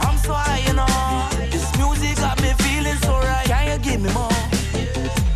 I'm 0.01 0.17
so 0.19 0.33
high, 0.33 0.63
you 0.67 0.75
know. 0.75 1.51
This 1.51 1.67
music 1.77 2.17
got 2.17 2.41
me 2.43 2.53
feeling 2.59 2.97
so 3.03 3.19
right. 3.19 3.47
Can 3.47 3.73
you 3.73 3.79
give 3.79 4.01
me 4.01 4.13
more? 4.13 4.29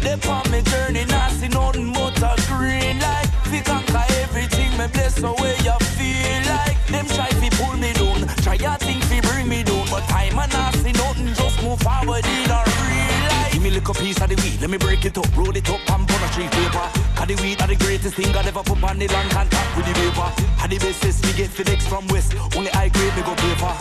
They 0.00 0.16
on 0.28 0.50
me 0.50 0.62
journey, 0.62 1.04
not 1.06 1.30
see 1.32 1.48
nothing 1.48 1.92
but 1.92 2.16
a 2.18 2.34
green 2.48 2.98
light. 3.00 3.28
We 3.50 3.60
conquer 3.60 4.04
everything, 4.22 4.70
me 4.78 4.86
bless 4.92 5.14
the 5.14 5.32
way 5.32 5.56
you 5.64 5.76
feel 5.96 6.42
like. 6.52 6.76
Them 6.88 7.06
try 7.06 7.28
to 7.28 7.56
pull 7.56 7.76
me 7.76 7.92
down, 7.92 8.28
try 8.42 8.54
your 8.54 8.76
thing 8.76 9.00
to 9.00 9.28
bring 9.28 9.48
me 9.48 9.62
down. 9.62 9.86
But 9.90 10.04
time 10.08 10.38
and 10.38 10.52
not 10.52 10.74
see 10.74 10.92
nothing, 10.92 11.32
just 11.34 11.62
move 11.62 11.80
forward 11.80 12.24
in 12.24 12.50
a 12.50 12.60
real 12.88 13.20
life. 13.30 13.52
Give 13.52 13.62
me 13.62 13.70
a 13.70 13.72
little 13.72 13.94
piece 13.94 14.20
of 14.20 14.28
the 14.28 14.36
weed, 14.36 14.60
let 14.60 14.70
me 14.70 14.78
break 14.78 15.04
it 15.04 15.16
up, 15.18 15.36
roll 15.36 15.56
it 15.56 15.68
up 15.68 15.80
and 15.90 16.06
put 16.06 16.22
a 16.22 16.28
street 16.28 16.50
paper. 16.50 17.03
Cause 17.24 17.36
the 17.36 17.42
weed 17.42 17.62
are 17.62 17.68
the 17.68 17.76
greatest 17.76 18.16
thing 18.16 18.36
I 18.36 18.46
ever 18.46 18.62
put 18.62 18.82
on 18.84 18.98
the 18.98 19.08
land 19.08 19.30
contact 19.30 19.76
with 19.78 19.86
the 19.86 19.94
paper. 19.94 20.28
Had 20.60 20.70
the 20.70 20.78
basis, 20.78 21.22
we 21.22 21.32
get 21.32 21.48
FedEx 21.48 21.88
from 21.88 22.06
West, 22.08 22.34
only 22.54 22.70
I 22.72 22.90
grade 22.90 23.16
me 23.16 23.22
go 23.22 23.34
paper. 23.34 23.72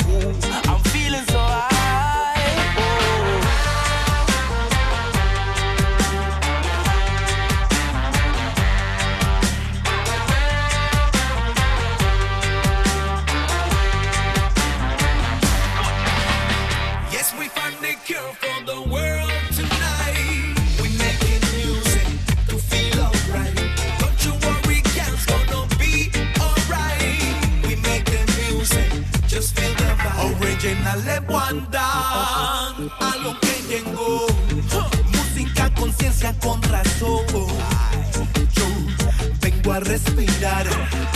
I'm 0.70 0.83
Original 30.64 31.26
Wanda, 31.28 31.90
a 32.70 33.16
lo 33.22 33.38
que 33.42 33.62
llegó. 33.68 34.26
Música, 35.12 35.70
conciencia 35.74 36.34
con 36.40 36.62
razón. 36.64 37.26
Yo 38.54 38.66
vengo 39.42 39.74
a 39.74 39.82
respirar 39.82 40.66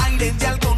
aire 0.04 0.34
de 0.34 0.48
algo 0.48 0.77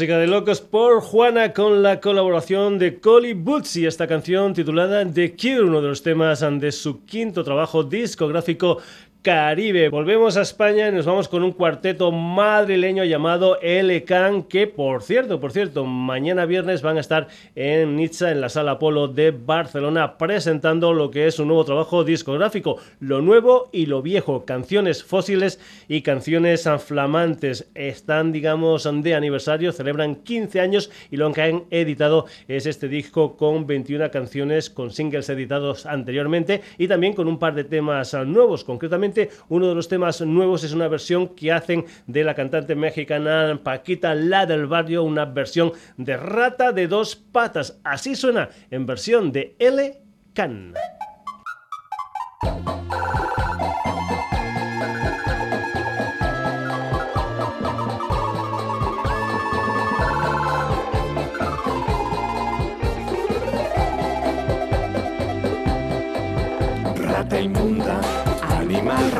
de 0.00 0.26
Locos 0.26 0.62
por 0.62 1.02
Juana 1.02 1.52
con 1.52 1.82
la 1.82 2.00
colaboración 2.00 2.78
de 2.78 3.00
Collie 3.00 3.34
Bootsy, 3.34 3.84
esta 3.84 4.06
canción 4.06 4.54
titulada 4.54 5.04
The 5.04 5.36
Cure, 5.36 5.64
uno 5.64 5.82
de 5.82 5.88
los 5.88 6.02
temas 6.02 6.40
de 6.40 6.72
su 6.72 7.04
quinto 7.04 7.44
trabajo 7.44 7.84
discográfico 7.84 8.78
Caribe. 9.22 9.90
Volvemos 9.90 10.38
a 10.38 10.40
España 10.40 10.88
y 10.88 10.92
nos 10.92 11.04
vamos 11.04 11.28
con 11.28 11.42
un 11.42 11.52
cuarteto 11.52 12.10
madrileño 12.10 13.04
llamado 13.04 13.60
L 13.60 14.02
Can, 14.04 14.44
que 14.44 14.66
por 14.66 15.02
cierto, 15.02 15.38
por 15.38 15.52
cierto, 15.52 15.84
mañana 15.84 16.46
viernes 16.46 16.80
van 16.80 16.96
a 16.96 17.00
estar 17.00 17.28
en 17.54 17.96
Nizza, 17.96 18.30
en 18.30 18.40
la 18.40 18.48
Sala 18.48 18.78
Polo 18.78 19.08
de 19.08 19.30
Barcelona, 19.30 20.16
presentando 20.16 20.94
lo 20.94 21.10
que 21.10 21.26
es 21.26 21.38
un 21.38 21.48
nuevo 21.48 21.66
trabajo 21.66 22.02
discográfico, 22.02 22.78
lo 22.98 23.20
nuevo 23.20 23.68
y 23.72 23.84
lo 23.84 24.00
viejo, 24.00 24.46
canciones 24.46 25.04
fósiles 25.04 25.60
y 25.86 26.00
canciones 26.00 26.66
flamantes. 26.82 27.68
Están, 27.74 28.32
digamos, 28.32 28.88
de 28.90 29.14
aniversario, 29.14 29.72
celebran 29.72 30.14
15 30.14 30.60
años 30.60 30.90
y 31.10 31.18
lo 31.18 31.30
que 31.32 31.42
han 31.42 31.64
editado 31.70 32.24
es 32.48 32.64
este 32.64 32.88
disco 32.88 33.36
con 33.36 33.66
21 33.66 34.10
canciones, 34.10 34.70
con 34.70 34.90
singles 34.90 35.28
editados 35.28 35.84
anteriormente 35.84 36.62
y 36.78 36.88
también 36.88 37.12
con 37.12 37.28
un 37.28 37.38
par 37.38 37.54
de 37.54 37.64
temas 37.64 38.14
nuevos, 38.14 38.64
concretamente 38.64 39.09
uno 39.48 39.68
de 39.68 39.74
los 39.74 39.88
temas 39.88 40.20
nuevos 40.20 40.64
es 40.64 40.72
una 40.72 40.88
versión 40.88 41.28
que 41.28 41.52
hacen 41.52 41.84
de 42.06 42.24
la 42.24 42.34
cantante 42.34 42.74
mexicana 42.74 43.60
Paquita 43.62 44.14
La 44.14 44.46
del 44.46 44.66
Barrio, 44.66 45.02
una 45.02 45.24
versión 45.24 45.72
de 45.96 46.16
Rata 46.16 46.72
de 46.72 46.86
dos 46.86 47.16
patas. 47.16 47.78
Así 47.84 48.14
suena 48.14 48.50
en 48.70 48.86
versión 48.86 49.32
de 49.32 49.56
L. 49.58 50.00
Can. 50.34 50.74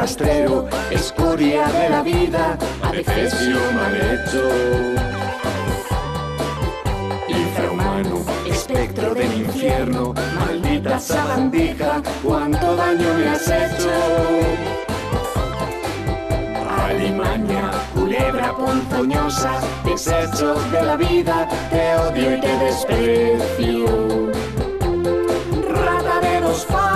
Rastrero, 0.01 0.67
escoria 0.91 1.67
de 1.69 1.91
la 1.91 2.03
vida, 2.03 2.57
adefesio 2.83 3.59
mal 3.75 3.95
hecho. 3.95 4.43
Infrahumano, 7.29 8.25
espectro 8.47 9.15
del 9.15 9.33
infierno, 9.43 10.15
maldita 10.39 10.99
sabandija, 10.99 12.01
cuánto 12.23 12.77
daño 12.77 13.09
me 13.19 13.29
has 13.29 13.47
hecho. 13.47 13.93
Alimaña, 16.87 17.71
culebra 17.93 18.57
ponzoñosa, 18.57 19.61
desecho 19.85 20.55
de 20.73 20.83
la 20.83 20.97
vida, 20.97 21.47
te 21.71 21.95
odio 21.97 22.37
y 22.37 22.41
te 22.41 22.57
desprecio. 22.65 24.33
Rata 25.69 26.21
de 26.21 26.41
te 26.41 26.90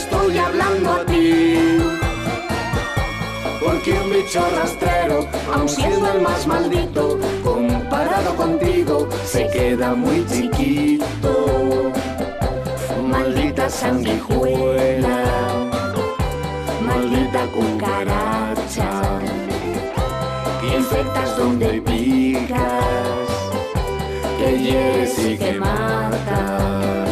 estoy 0.00 0.38
hablando 0.38 0.90
a 0.92 1.04
ti. 1.04 1.78
Porque 3.62 3.92
un 3.92 4.10
bicho 4.10 4.40
rastrero, 4.56 5.26
aun 5.54 5.68
siendo 5.68 6.12
el 6.12 6.22
más 6.22 6.46
maldito, 6.46 7.18
comparado 7.44 8.34
contigo, 8.36 9.08
se 9.24 9.46
queda 9.48 9.94
muy 9.94 10.26
chiquito. 10.26 11.92
Maldita 13.14 13.68
sanguijuela, 13.68 15.18
maldita 16.88 17.42
cucaracha, 17.56 18.90
que 20.60 20.76
infectas 20.78 21.36
donde 21.36 21.82
picas, 21.82 23.28
que 24.38 24.58
hieres 24.58 25.18
y 25.18 25.36
que 25.36 25.52
matas. 25.60 27.09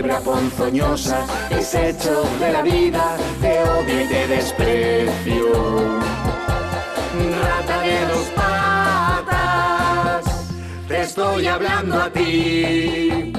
Culebra 0.00 0.20
ponzoñosa, 0.20 1.26
desecho 1.50 2.24
de 2.40 2.52
la 2.52 2.62
vida, 2.62 3.18
te 3.40 3.62
odio 3.62 4.00
y 4.02 4.06
te 4.06 4.26
desprecio. 4.28 5.52
Rata 7.42 7.82
de 7.82 8.06
dos 8.06 8.26
patas, 8.34 10.24
te 10.88 11.02
estoy 11.02 11.46
hablando 11.46 12.00
a 12.00 12.08
ti. 12.10 13.34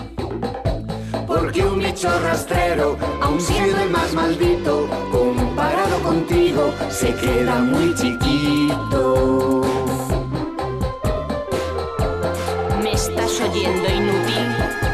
Porque 1.26 1.64
un 1.64 1.80
bicho 1.80 2.10
rastrero, 2.20 2.96
aun 3.22 3.42
siendo 3.42 3.82
el 3.82 3.90
más 3.90 4.14
maldito, 4.14 4.88
comparado 5.12 5.98
contigo, 6.04 6.72
se 6.90 7.12
queda 7.16 7.56
muy 7.56 7.96
chiquito. 7.96 9.62
¿Me 12.84 12.94
estás 12.94 13.42
oyendo 13.42 13.90
inútil? 13.90 14.91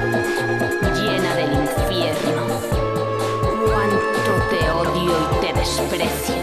Desprecio. 5.67 6.35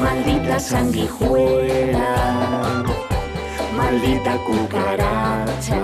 Maldita 0.00 0.58
sanguijuela, 0.58 2.12
maldita 3.76 4.36
cucaracha, 4.46 5.82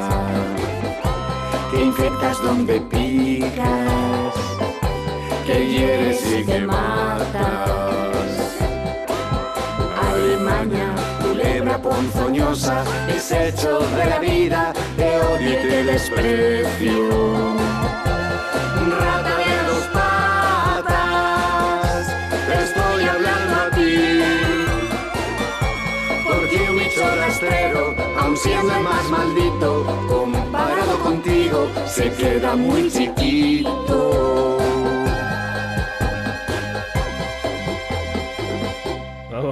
que 1.70 1.84
infectas 1.84 2.42
donde 2.42 2.80
picas, 2.80 4.34
que 5.46 5.66
hieres 5.66 6.20
y 6.32 6.44
que 6.44 6.60
matas. 6.60 7.58
Alemania 10.08 10.94
culebra 11.22 11.78
ponzoñosa, 11.80 12.82
desecho 13.06 13.80
de 13.80 14.04
la 14.06 14.18
vida, 14.18 14.72
te 14.96 15.20
odio 15.20 15.50
y 15.50 15.68
te 15.68 15.84
desprecio. 15.84 17.58
Aun 28.18 28.36
siendo 28.36 28.74
el 28.74 28.82
más 28.82 29.10
maldito, 29.10 29.84
comparado 30.08 30.98
contigo, 31.00 31.68
se 31.86 32.10
queda 32.12 32.56
muy 32.56 32.90
chiquito. 32.90 34.57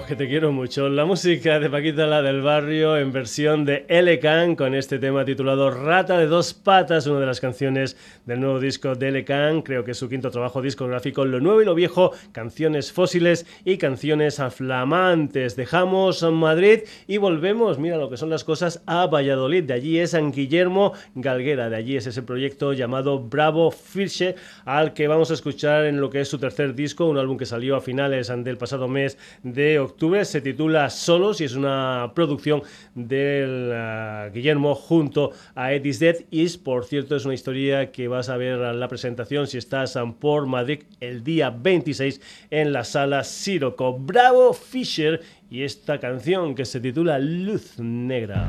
Que 0.04 0.14
te 0.14 0.28
quiero 0.28 0.52
mucho. 0.52 0.88
La 0.88 1.04
música 1.04 1.58
de 1.58 1.70
Paquita 1.70 2.06
la 2.06 2.20
del 2.20 2.42
barrio 2.42 2.96
en 2.98 3.12
versión 3.12 3.64
de 3.64 3.86
L. 3.88 4.18
Can 4.20 4.54
con 4.54 4.74
este 4.74 4.98
tema 4.98 5.24
titulado 5.24 5.70
Rata 5.70 6.18
de 6.18 6.26
dos 6.26 6.54
patas, 6.54 7.06
una 7.06 7.20
de 7.20 7.26
las 7.26 7.40
canciones 7.40 7.96
del 8.26 8.40
nuevo 8.40 8.60
disco 8.60 8.94
de 8.94 9.08
L. 9.08 9.24
Can, 9.24 9.62
creo 9.62 9.84
que 9.84 9.92
es 9.92 9.96
su 9.96 10.08
quinto 10.08 10.30
trabajo 10.30 10.60
discográfico, 10.60 11.24
lo 11.24 11.40
nuevo 11.40 11.62
y 11.62 11.64
lo 11.64 11.74
viejo, 11.74 12.12
canciones 12.32 12.92
fósiles 12.92 13.46
y 13.64 13.78
canciones 13.78 14.40
flamantes. 14.50 15.56
Dejamos 15.56 16.22
Madrid 16.22 16.80
y 17.06 17.16
volvemos, 17.16 17.78
mira 17.78 17.96
lo 17.96 18.10
que 18.10 18.16
son 18.16 18.30
las 18.30 18.44
cosas, 18.44 18.82
a 18.86 19.06
Valladolid. 19.06 19.64
De 19.64 19.74
allí 19.74 19.98
es 19.98 20.10
San 20.10 20.30
Guillermo 20.30 20.92
Galguera, 21.14 21.70
de 21.70 21.76
allí 21.76 21.96
es 21.96 22.06
ese 22.06 22.22
proyecto 22.22 22.74
llamado 22.74 23.18
Bravo 23.18 23.70
Fische, 23.70 24.36
al 24.66 24.92
que 24.92 25.08
vamos 25.08 25.30
a 25.30 25.34
escuchar 25.34 25.86
en 25.86 26.00
lo 26.00 26.10
que 26.10 26.20
es 26.20 26.28
su 26.28 26.38
tercer 26.38 26.74
disco, 26.74 27.06
un 27.06 27.18
álbum 27.18 27.38
que 27.38 27.46
salió 27.46 27.76
a 27.76 27.80
finales 27.80 28.28
del 28.28 28.58
pasado 28.58 28.88
mes 28.88 29.16
de 29.42 29.78
octubre. 29.78 29.85
Se 30.24 30.40
titula 30.40 30.90
Solos 30.90 31.40
y 31.40 31.44
es 31.44 31.54
una 31.54 32.12
producción 32.14 32.62
del 32.94 33.72
uh, 33.72 34.32
Guillermo 34.32 34.74
junto 34.74 35.32
a 35.54 35.72
Edis 35.72 35.98
Dead. 35.98 36.16
Y 36.30 36.46
por 36.58 36.84
cierto, 36.84 37.16
es 37.16 37.24
una 37.24 37.34
historia 37.34 37.92
que 37.92 38.08
vas 38.08 38.28
a 38.28 38.36
ver 38.36 38.58
la 38.58 38.88
presentación 38.88 39.46
si 39.46 39.58
estás 39.58 39.98
por 40.18 40.46
Madrid 40.46 40.82
el 41.00 41.22
día 41.22 41.50
26 41.50 42.20
en 42.50 42.72
la 42.72 42.84
sala 42.84 43.24
Siroco. 43.24 43.98
Bravo 43.98 44.52
Fisher 44.52 45.20
y 45.50 45.62
esta 45.62 45.98
canción 45.98 46.54
que 46.54 46.64
se 46.64 46.80
titula 46.80 47.18
Luz 47.18 47.78
Negra. 47.78 48.46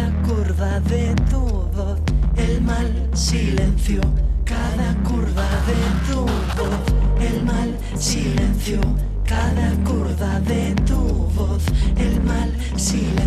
Cada 0.00 0.22
curva 0.22 0.80
de 0.80 1.14
tu 1.30 1.40
voz. 1.40 1.98
El 2.36 2.60
mal 2.62 3.10
silenció 3.12 4.00
cada 4.44 4.94
curva 5.02 5.46
de 5.66 6.12
tu 6.12 6.20
voz. 6.56 6.84
El 7.20 7.44
mal 7.44 7.76
silenció 7.98 8.80
cada 9.24 9.72
curva 9.84 10.40
de 10.40 10.74
tu 10.86 11.00
voz. 11.36 11.64
El 11.96 12.22
mal 12.22 12.50
silenció 12.76 13.19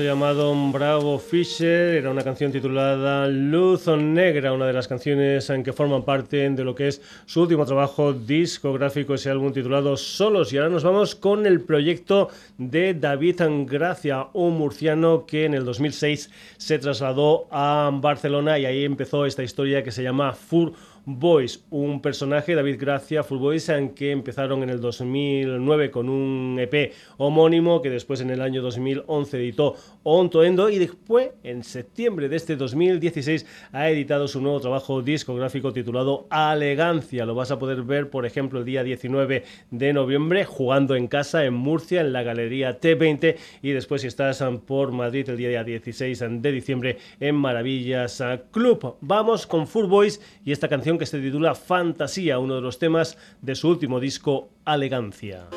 llamado 0.00 0.54
Bravo 0.72 1.18
Fisher. 1.18 1.96
Era 1.96 2.10
una 2.10 2.24
canción 2.24 2.50
titulada 2.50 3.28
Luz 3.28 3.86
Negra, 3.88 4.54
una 4.54 4.66
de 4.66 4.72
las 4.72 4.88
canciones 4.88 5.50
en 5.50 5.62
que 5.62 5.74
forman 5.74 6.04
parte 6.04 6.48
de 6.48 6.64
lo 6.64 6.74
que 6.74 6.88
es 6.88 7.02
su 7.26 7.42
último 7.42 7.66
trabajo 7.66 8.14
discográfico, 8.14 9.12
ese 9.12 9.28
álbum 9.28 9.52
titulado 9.52 9.98
Solos. 9.98 10.50
Y 10.52 10.56
ahora 10.56 10.70
nos 10.70 10.84
vamos 10.84 11.14
con 11.14 11.44
el 11.44 11.60
proyecto 11.60 12.30
de 12.56 12.94
David 12.94 13.42
Gracia, 13.66 14.28
un 14.32 14.56
murciano 14.56 15.26
que 15.26 15.44
en 15.44 15.52
el 15.52 15.66
2006 15.66 16.30
se 16.56 16.78
trasladó 16.78 17.46
a 17.50 17.90
Barcelona 17.92 18.58
y 18.58 18.64
ahí 18.64 18.84
empezó 18.84 19.26
esta 19.26 19.42
historia 19.42 19.82
que 19.82 19.90
se 19.90 20.02
llama 20.02 20.32
Fur 20.32 20.72
Boys, 21.04 21.64
un 21.70 22.00
personaje, 22.00 22.54
David 22.54 22.76
Gracia, 22.78 23.24
Full 23.24 23.38
Boys, 23.38 23.70
que 23.96 24.12
empezaron 24.12 24.62
en 24.62 24.70
el 24.70 24.80
2009 24.80 25.90
con 25.90 26.08
un 26.08 26.58
EP 26.60 26.92
homónimo 27.16 27.82
que 27.82 27.90
después 27.90 28.20
en 28.20 28.30
el 28.30 28.40
año 28.40 28.62
2011 28.62 29.36
editó 29.36 29.74
Onto 30.04 30.44
Endo 30.44 30.70
y 30.70 30.78
después 30.78 31.30
en 31.42 31.64
septiembre 31.64 32.28
de 32.28 32.36
este 32.36 32.54
2016 32.54 33.46
ha 33.72 33.88
editado 33.90 34.28
su 34.28 34.40
nuevo 34.40 34.60
trabajo 34.60 35.02
discográfico 35.02 35.72
titulado 35.72 36.26
Alegancia. 36.30 37.26
Lo 37.26 37.34
vas 37.34 37.50
a 37.50 37.58
poder 37.58 37.82
ver, 37.82 38.08
por 38.08 38.24
ejemplo, 38.24 38.60
el 38.60 38.64
día 38.64 38.84
19 38.84 39.44
de 39.70 39.92
noviembre 39.92 40.44
jugando 40.44 40.94
en 40.94 41.08
casa 41.08 41.44
en 41.44 41.54
Murcia 41.54 42.00
en 42.00 42.12
la 42.12 42.22
Galería 42.22 42.80
T20 42.80 43.36
y 43.62 43.70
después 43.70 44.02
si 44.02 44.08
estás 44.08 44.42
por 44.66 44.92
Madrid 44.92 45.28
el 45.28 45.36
día 45.36 45.64
16 45.64 46.24
de 46.40 46.52
diciembre 46.52 46.98
en 47.18 47.34
Maravillas 47.34 48.22
Club. 48.50 48.96
Vamos 49.00 49.46
con 49.46 49.66
Full 49.66 49.86
Boys 49.86 50.20
y 50.44 50.52
esta 50.52 50.68
canción 50.68 50.91
que 50.98 51.06
se 51.06 51.20
titula 51.20 51.54
Fantasía, 51.54 52.38
uno 52.38 52.56
de 52.56 52.60
los 52.60 52.78
temas 52.78 53.16
de 53.40 53.54
su 53.54 53.68
último 53.68 54.00
disco, 54.00 54.50
Alegancia. 54.64 55.48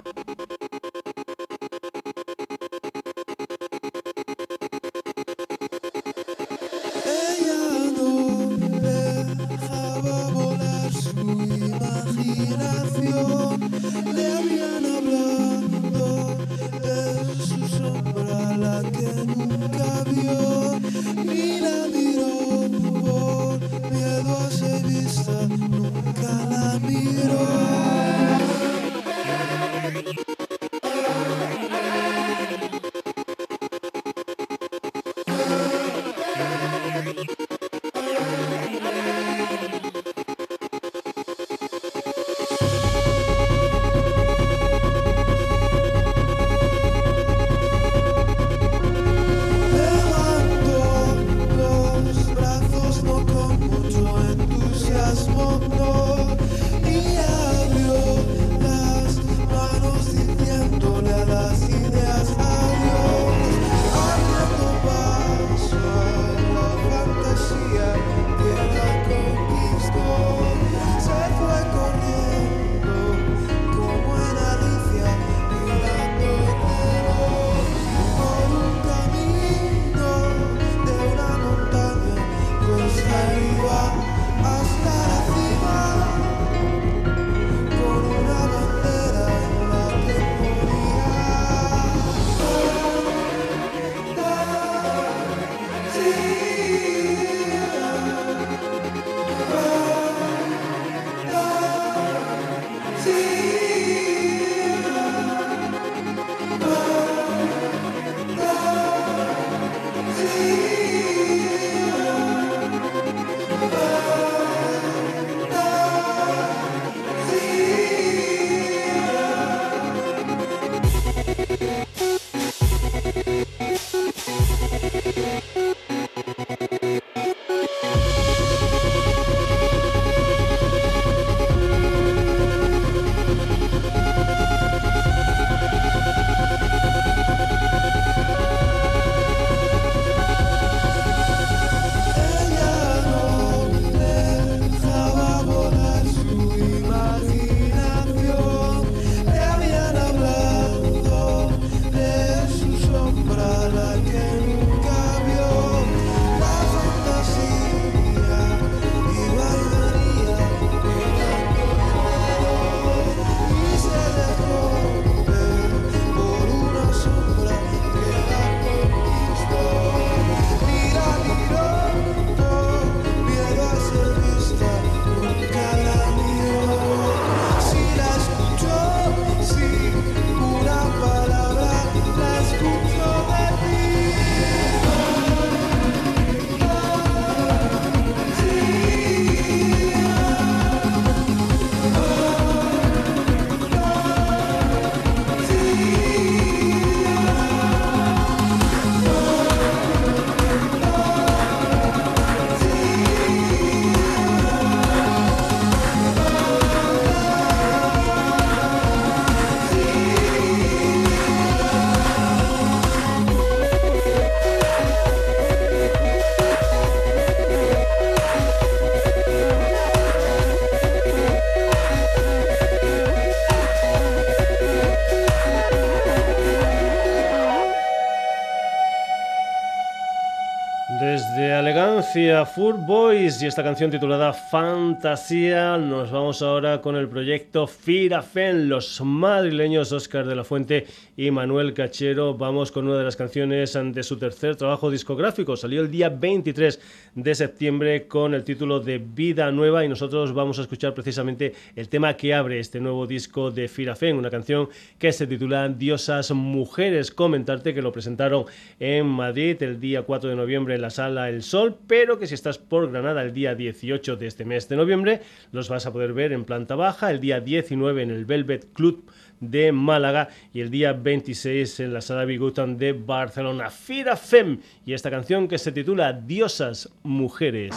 Valencia, 232.16 232.46
Food 232.46 232.86
Boys 232.88 233.42
y 233.42 233.48
esta 233.48 233.62
canción 233.62 233.92
titulada 233.92 234.32
Fantasía. 234.32 235.78
Nos 235.78 236.12
vamos 236.12 236.42
ahora 236.42 236.80
con 236.80 236.96
el 236.96 237.10
proyecto 237.10 237.68
Firafen, 237.68 238.70
los 238.70 239.02
madrileños 239.02 239.92
Oscar 239.92 240.26
de 240.26 240.36
la 240.36 240.46
Fuente 240.46 240.86
y 241.18 241.30
Manuel 241.32 241.74
Cachero. 241.74 242.34
Vamos 242.34 242.72
con 242.72 242.88
una 242.88 243.00
de 243.00 243.04
las 243.04 243.18
canciones 243.18 243.74
de 243.74 244.04
su 244.04 244.18
tercer 244.18 244.56
trabajo 244.56 244.90
discográfico. 244.90 245.58
Salió 245.58 245.82
el 245.82 245.92
día 245.92 246.08
23 246.08 246.80
de 247.16 247.36
septiembre 247.36 248.08
con 248.08 248.34
el 248.34 248.46
título 248.46 248.80
de 248.80 248.98
Vida 248.98 249.52
Nueva 249.52 249.84
y 249.84 249.90
nosotros 249.90 250.34
vamos 250.34 250.58
a 250.60 250.62
escuchar 250.62 250.94
precisamente 250.94 251.54
el 251.76 251.90
tema 251.90 252.16
que 252.16 252.34
abre 252.34 252.60
este 252.60 252.80
nuevo 252.80 253.08
disco 253.08 253.52
de 253.52 253.68
Firafen, 253.68 254.16
una 254.16 254.30
canción 254.30 254.70
que 254.98 255.12
se 255.12 255.28
titula 255.28 255.68
Diosas 255.68 256.32
Mujeres. 256.32 257.12
Comentarte 257.12 257.74
que 257.74 257.82
lo 257.82 257.92
presentaron 257.92 258.46
en 258.80 259.06
Madrid 259.06 259.62
el 259.64 259.82
día 259.82 260.04
4 260.04 260.30
de 260.30 260.36
noviembre 260.38 260.76
en 260.76 260.82
la 260.82 260.90
sala 260.90 261.28
El 261.28 261.44
Sol 261.44 261.76
pero 261.88 262.05
que 262.14 262.28
si 262.28 262.36
estás 262.36 262.60
por 262.60 262.92
Granada 262.92 263.24
el 263.24 263.34
día 263.34 263.56
18 263.56 264.16
de 264.16 264.28
este 264.28 264.46
mes 264.46 264.70
de 264.70 264.76
noviembre, 264.76 265.22
los 265.52 265.70
vas 265.70 265.86
a 265.86 265.92
poder 265.92 266.14
ver 266.14 266.34
en 266.34 266.46
planta 266.46 266.76
baja, 266.76 267.10
el 267.10 267.20
día 267.20 267.40
19 267.40 268.04
en 268.04 268.12
el 268.12 268.26
Velvet 268.26 268.72
Club 268.74 269.10
de 269.40 269.72
Málaga 269.72 270.30
y 270.54 270.62
el 270.62 270.70
día 270.70 270.94
26 270.94 271.80
en 271.80 271.94
la 271.94 272.02
sala 272.02 272.26
Bigutan 272.26 272.78
de 272.78 272.94
Barcelona. 272.94 273.72
Fira 273.72 274.16
Fem 274.16 274.60
y 274.86 274.94
esta 274.94 275.10
canción 275.10 275.48
que 275.48 275.58
se 275.58 275.72
titula 275.72 276.14
Diosas 276.14 276.94
Mujeres. 277.04 277.76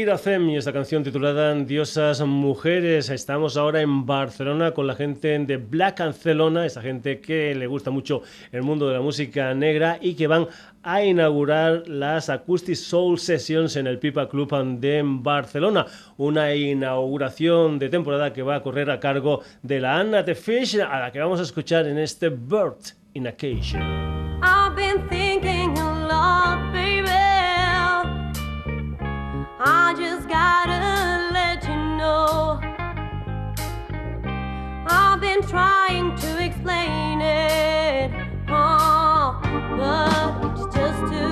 Nueva, 0.00 0.16
Firacem 0.16 0.48
y 0.48 0.56
esta 0.56 0.72
canción 0.72 1.02
titulada 1.04 1.54
Diosas 1.54 2.22
Mujeres. 2.22 3.10
Estamos 3.10 3.58
ahora 3.58 3.82
en 3.82 4.06
Barcelona 4.06 4.72
con 4.72 4.86
la 4.86 4.94
gente 4.94 5.38
de 5.38 5.56
Black 5.58 6.00
Ancelona, 6.00 6.64
esa 6.64 6.80
gente 6.80 7.20
que 7.20 7.54
le 7.54 7.66
gusta 7.66 7.90
mucho 7.90 8.22
el 8.50 8.62
mundo 8.62 8.88
de 8.88 8.94
la 8.94 9.02
música 9.02 9.52
negra 9.52 9.98
y 10.00 10.14
que 10.14 10.26
van 10.26 10.48
a 10.82 11.04
inaugurar 11.04 11.86
las 11.86 12.30
Acoustic 12.30 12.76
Soul 12.76 13.18
Sessions 13.18 13.76
en 13.76 13.86
el 13.86 13.98
Pipa 13.98 14.28
Club 14.28 14.50
de 14.78 15.02
Barcelona. 15.04 15.86
Una 16.16 16.54
inauguración 16.54 17.78
de 17.78 17.90
temporada 17.90 18.32
que 18.32 18.42
va 18.42 18.56
a 18.56 18.62
correr 18.62 18.90
a 18.90 19.00
cargo 19.00 19.42
de 19.62 19.80
la 19.80 19.98
Anna 19.98 20.24
The 20.24 20.34
Fish, 20.34 20.80
a 20.80 20.98
la 20.98 21.12
que 21.12 21.20
vamos 21.20 21.40
a 21.40 21.42
escuchar 21.42 21.86
en 21.86 21.98
este 21.98 22.30
Bird 22.30 22.94
in 23.12 23.26
Occasion. 23.26 23.82
I've 23.82 24.09
I 29.90 29.94
just 29.94 30.28
gotta 30.28 31.32
let 31.32 31.64
you 31.64 31.74
know. 31.98 32.60
I've 34.86 35.20
been 35.20 35.42
trying 35.42 36.14
to 36.16 36.44
explain 36.44 37.20
it, 37.20 38.12
oh, 38.48 39.40
but 39.76 40.60
it's 40.60 40.76
just 40.76 41.12
too. 41.12 41.29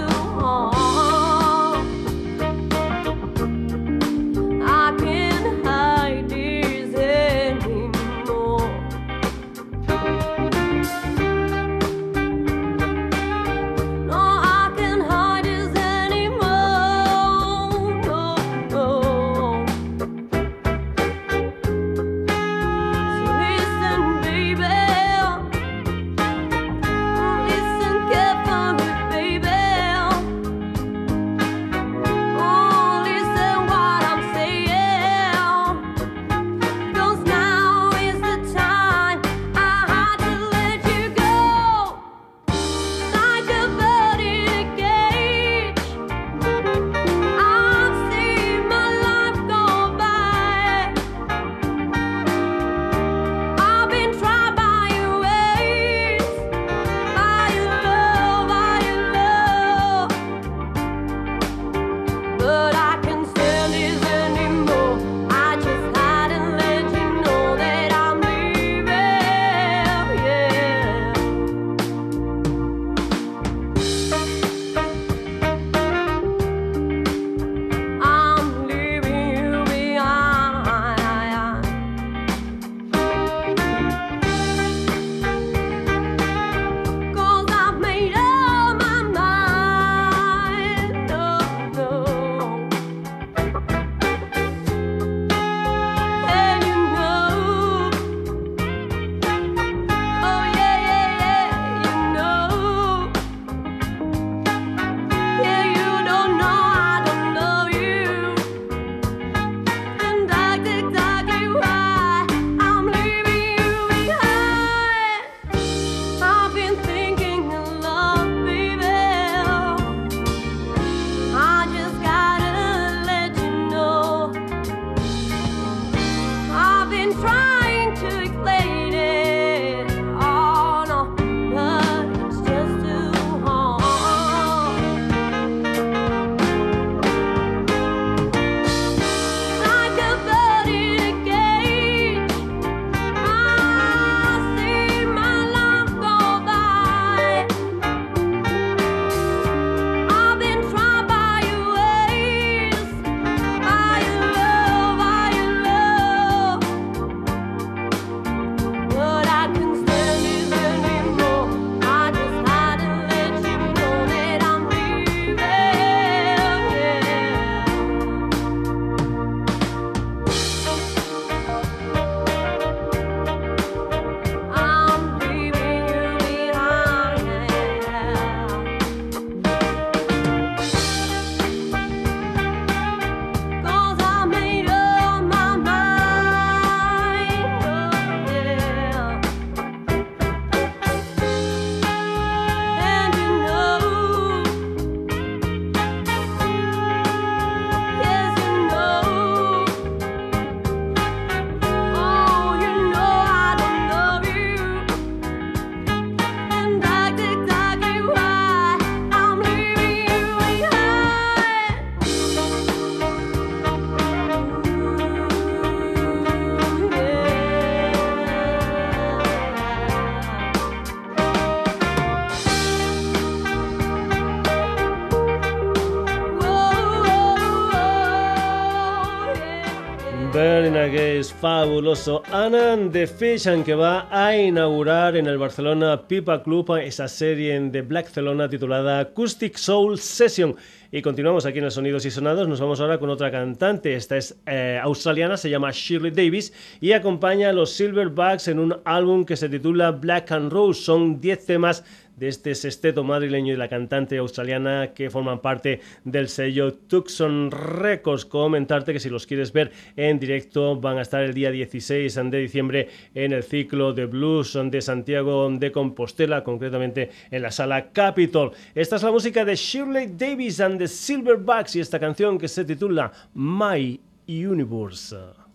Es 231.19 231.33
fabuloso. 231.33 232.23
Ana 232.31 232.77
de 232.77 233.07
Fish, 233.07 233.47
que 233.64 233.75
va 233.75 234.07
a 234.11 234.37
inaugurar 234.37 235.16
en 235.16 235.27
el 235.27 235.37
Barcelona 235.37 236.07
Pipa 236.07 236.43
Club 236.43 236.77
esa 236.77 237.09
serie 237.09 237.59
de 237.59 237.83
Black 237.83 238.09
Celona 238.09 238.49
titulada 238.49 239.01
Acoustic 239.01 239.57
Soul 239.57 239.99
Session. 239.99 240.55
Y 240.93 241.03
continuamos 241.03 241.45
aquí 241.45 241.59
en 241.59 241.64
el 241.64 241.71
Sonidos 241.71 242.07
y 242.07 242.11
Sonados. 242.11 242.49
Nos 242.49 242.61
vamos 242.61 242.81
ahora 242.81 242.99
con 242.99 243.11
otra 243.11 243.31
cantante. 243.31 243.95
Esta 243.95 244.16
es 244.16 244.39
eh, 244.47 244.81
australiana, 244.83 245.37
se 245.37 245.51
llama 245.51 245.71
Shirley 245.73 246.12
Davis 246.12 246.53
y 246.81 246.93
acompaña 246.93 247.51
a 247.51 247.53
los 247.53 247.73
Silverbacks 247.73 248.49
en 248.49 248.59
un 248.59 248.77
álbum 248.85 249.25
que 249.25 249.37
se 249.37 249.49
titula 249.49 249.91
Black 249.91 250.31
and 250.33 250.53
Rose. 250.53 250.81
Son 250.81 251.21
10 251.21 251.47
temas 251.47 251.85
de 252.19 252.29
este 252.29 252.55
sexteto 252.55 253.05
madrileño 253.05 253.53
y 253.53 253.57
la 253.57 253.69
cantante 253.69 254.19
australiana 254.19 254.93
que 254.95 255.11
forman 255.11 255.41
parte 255.41 255.81
del 256.05 256.29
sello 256.29 256.75
Tucson 256.75 257.51
Records. 257.51 258.25
Comentarte 258.25 258.93
que 258.93 259.01
si 259.01 259.09
los 259.09 259.27
quieres 259.27 259.53
ver 259.53 259.73
en 259.97 260.19
directo 260.19 260.77
van 260.77 260.99
a 260.99 261.03
estar 261.03 261.23
el 261.23 261.35
día 261.35 261.51
16 261.51 262.14
de 262.14 262.39
diciembre 262.39 262.89
en 263.14 263.33
el 263.33 263.43
ciclo 263.43 263.93
de 263.93 264.07
blues 264.07 264.59
de 264.64 264.81
Santiago 264.81 265.49
de 265.51 265.73
Compostela, 265.73 266.45
concretamente 266.45 267.11
en 267.31 267.43
la 267.43 267.51
sala 267.51 267.91
Capitol. 267.93 268.53
Esta 268.75 268.97
es 268.97 269.03
la 269.03 269.11
música 269.11 269.45
de 269.45 269.55
Shirley 269.55 270.12
Davis 270.16 270.61
and 270.61 270.79
the 270.79 270.89
Silverbacks 270.89 271.77
y 271.77 271.81
esta 271.81 271.99
canción 271.99 272.39
que 272.39 272.49
se 272.49 272.64
titula 272.64 273.12
My 273.35 274.01
Universe. 274.27 275.47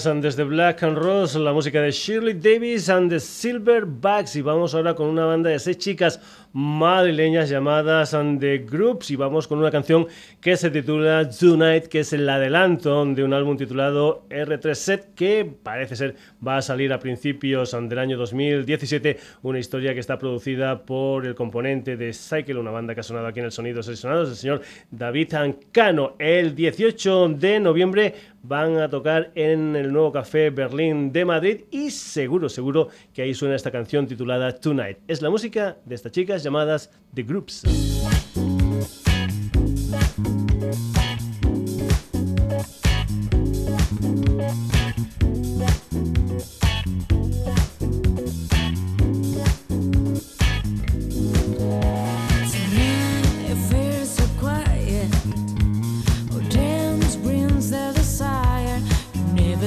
Chicas 0.00 0.22
desde 0.22 0.44
Black 0.44 0.82
and 0.82 0.96
Rose, 0.96 1.38
la 1.38 1.52
música 1.52 1.82
de 1.82 1.90
Shirley 1.90 2.34
Davis 2.34 2.88
and 2.88 3.10
the 3.10 3.20
Silverbacks. 3.20 4.36
Y 4.36 4.40
vamos 4.40 4.74
ahora 4.74 4.94
con 4.94 5.08
una 5.08 5.26
banda 5.26 5.50
de 5.50 5.58
seis 5.58 5.78
chicas 5.78 6.20
madrileñas 6.52 7.48
llamadas 7.48 8.16
The 8.38 8.58
Groups. 8.58 9.10
Y 9.10 9.16
vamos 9.16 9.46
con 9.46 9.58
una 9.58 9.70
canción 9.70 10.06
que 10.40 10.56
se 10.56 10.70
titula 10.70 11.28
Tonight, 11.28 11.86
que 11.86 12.00
es 12.00 12.12
el 12.12 12.28
adelanto 12.28 13.04
de 13.04 13.22
un 13.22 13.34
álbum 13.34 13.56
titulado 13.56 14.26
R3 14.30 14.74
Set, 14.74 15.14
que 15.14 15.50
parece 15.62 15.96
ser 15.96 16.16
va 16.46 16.56
a 16.56 16.62
salir 16.62 16.92
a 16.92 16.98
principios 16.98 17.72
del 17.72 17.98
año 17.98 18.16
2017. 18.16 19.18
Una 19.42 19.58
historia 19.58 19.92
que 19.92 20.00
está 20.00 20.18
producida 20.18 20.82
por 20.82 21.26
el 21.26 21.34
componente 21.34 21.96
de 21.96 22.12
Cycle, 22.12 22.58
una 22.58 22.70
banda 22.70 22.94
que 22.94 23.00
ha 23.00 23.04
sonado 23.04 23.26
aquí 23.26 23.40
en 23.40 23.46
el 23.46 23.52
Sonido 23.52 23.82
Seleccionados, 23.82 24.30
el 24.30 24.36
señor 24.36 24.62
David 24.90 25.34
Ancano. 25.34 26.14
El 26.18 26.54
18 26.54 27.28
de 27.30 27.60
noviembre 27.60 28.14
van 28.42 28.78
a 28.78 28.88
tocar 28.88 29.32
en 29.34 29.76
el 29.76 29.92
nuevo 29.92 30.12
café 30.12 30.50
Berlín 30.50 31.12
de 31.12 31.24
Madrid 31.24 31.60
y 31.70 31.90
seguro, 31.90 32.48
seguro 32.48 32.88
que 33.12 33.22
ahí 33.22 33.34
suena 33.34 33.54
esta 33.54 33.70
canción 33.70 34.06
titulada 34.06 34.54
Tonight. 34.54 34.98
Es 35.08 35.22
la 35.22 35.30
música 35.30 35.76
de 35.84 35.94
estas 35.94 36.12
chicas 36.12 36.42
llamadas 36.42 36.90
The 37.14 37.22
Groups. 37.22 37.62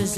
The 0.03 0.09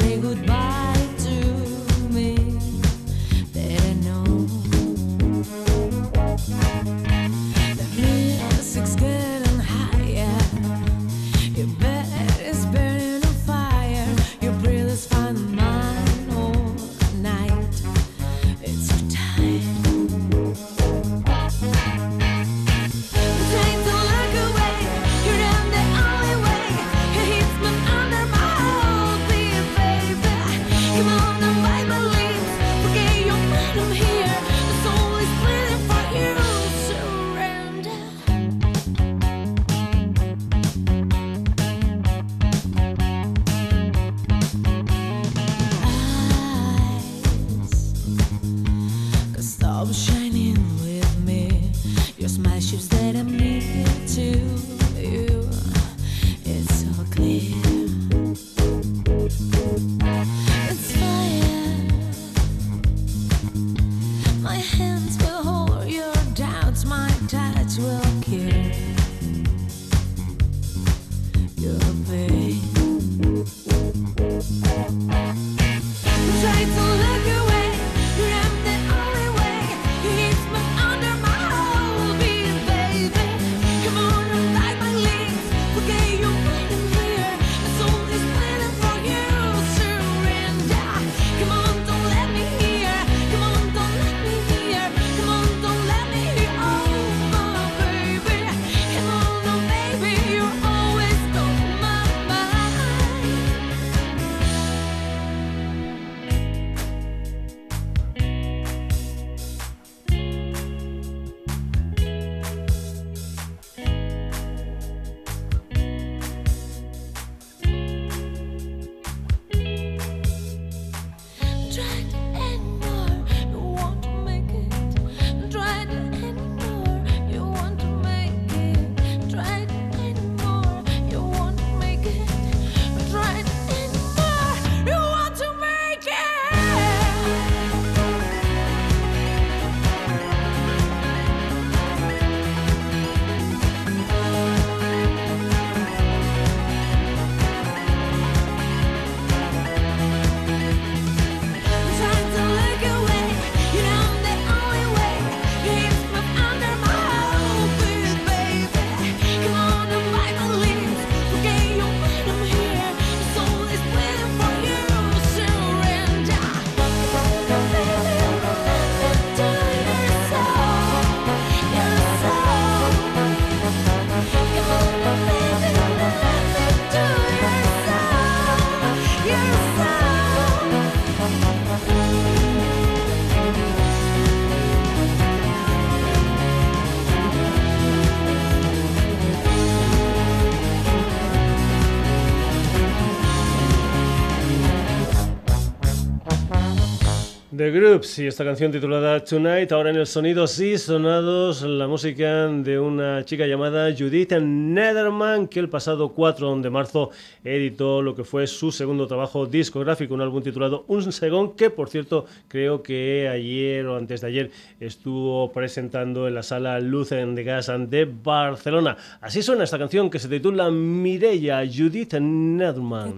Groups 197.75 198.19
y 198.19 198.27
esta 198.27 198.45
canción 198.45 198.71
titulada 198.71 199.21
Tonight, 199.21 199.69
ahora 199.73 199.89
en 199.89 199.97
el 199.97 200.07
sonido 200.07 200.47
sí 200.47 200.77
sonados 200.77 201.61
la 201.61 201.89
música 201.89 202.47
de 202.47 202.79
una 202.79 203.25
chica 203.25 203.45
llamada 203.45 203.93
Judith 203.93 204.31
Nederman 204.31 205.49
que 205.49 205.59
el 205.59 205.67
pasado 205.67 206.13
4 206.13 206.61
de 206.61 206.69
marzo 206.69 207.09
editó 207.43 208.01
lo 208.01 208.15
que 208.15 208.23
fue 208.23 208.47
su 208.47 208.71
segundo 208.71 209.07
trabajo 209.07 209.45
discográfico, 209.45 210.13
un 210.13 210.21
álbum 210.21 210.41
titulado 210.41 210.85
Un 210.87 211.11
Segón 211.11 211.57
que 211.57 211.69
por 211.69 211.89
cierto 211.89 212.25
creo 212.47 212.81
que 212.81 213.27
ayer 213.27 213.85
o 213.87 213.97
antes 213.97 214.21
de 214.21 214.27
ayer 214.27 214.51
estuvo 214.79 215.51
presentando 215.51 216.29
en 216.29 216.35
la 216.35 216.43
sala 216.43 216.79
Luz 216.79 217.09
de 217.09 217.43
Gas 217.43 217.69
de 217.89 218.05
Barcelona. 218.05 218.95
Así 219.19 219.41
suena 219.41 219.65
esta 219.65 219.77
canción 219.77 220.09
que 220.09 220.19
se 220.19 220.29
titula 220.29 220.71
Mireia 220.71 221.61
Judith 221.65 222.13
Nederman. 222.13 223.15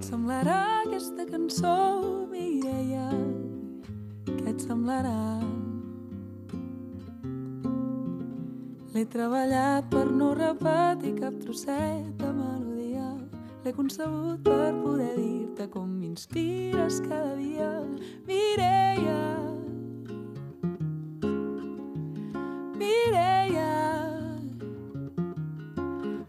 Et 4.57 4.63
semblarà. 4.65 5.39
L'he 8.93 9.03
treballat 9.13 9.85
per 9.91 10.07
no 10.09 10.31
repetir 10.33 11.13
cap 11.19 11.37
trosset 11.43 12.07
de 12.17 12.31
melodia. 12.33 13.11
l'he 13.63 13.73
concebut 13.73 14.39
per 14.47 14.71
poder 14.81 15.13
dir-te 15.17 15.67
com 15.69 15.89
m'inspires 15.99 17.01
cada 17.03 17.35
dia, 17.35 17.69
Mireia. 18.25 19.19
Mireia, 22.79 23.73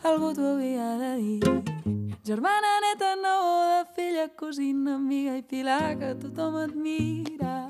algú 0.02 0.34
t'ho 0.34 0.52
havia 0.52 0.90
de 1.04 1.12
dir. 1.22 1.54
Germana, 2.28 2.74
neta, 2.84 3.14
neboda, 3.16 3.86
filla, 3.94 4.28
cosina, 4.36 4.96
amiga 4.96 5.38
i 5.38 5.42
pilar, 5.42 5.96
que 5.96 6.14
tothom 6.20 6.56
admira, 6.66 7.67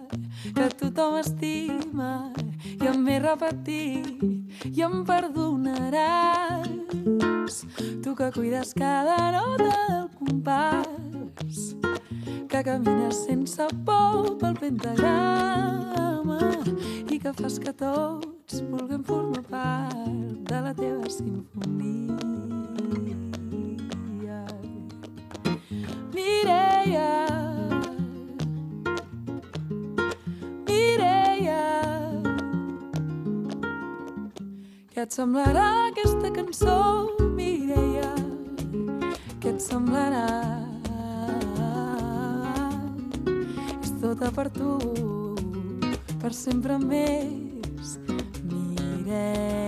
que 0.55 0.69
tothom 0.81 1.19
estima, 1.19 2.33
i 2.79 2.87
em 2.87 2.99
m'he 3.03 3.19
repetit 3.23 4.67
i 4.67 4.83
em 4.87 5.05
perdonaràs. 5.09 6.69
Tu 8.03 8.15
que 8.15 8.31
cuides 8.35 8.75
cada 8.77 9.33
nota 9.35 9.75
del 9.89 10.09
compàs, 10.19 11.75
que 12.49 12.63
camines 12.65 13.17
sense 13.27 13.67
por 13.87 14.37
pel 14.41 14.55
pentagrama 14.61 16.41
i 17.11 17.19
que 17.19 17.33
fas 17.41 17.59
que 17.59 17.73
tots 17.73 18.63
vulguem 18.71 19.03
formar 19.05 19.45
part 19.49 20.49
de 20.51 20.59
la 20.67 20.75
teva 20.75 21.09
sinfonia. 21.11 22.17
Mireia, 26.15 27.28
Mireia, 30.89 31.65
què 34.95 35.03
et 35.05 35.13
semblarà 35.13 35.67
aquesta 35.91 36.31
cançó, 36.33 36.77
Mireia? 37.37 38.09
Què 39.43 39.53
et 39.53 39.61
semblarà? 39.61 40.25
És 43.83 43.93
tota 44.01 44.33
per 44.33 44.49
tu, 44.57 44.81
per 46.25 46.33
sempre 46.33 46.81
més, 46.81 47.99
Mireia. 48.49 49.68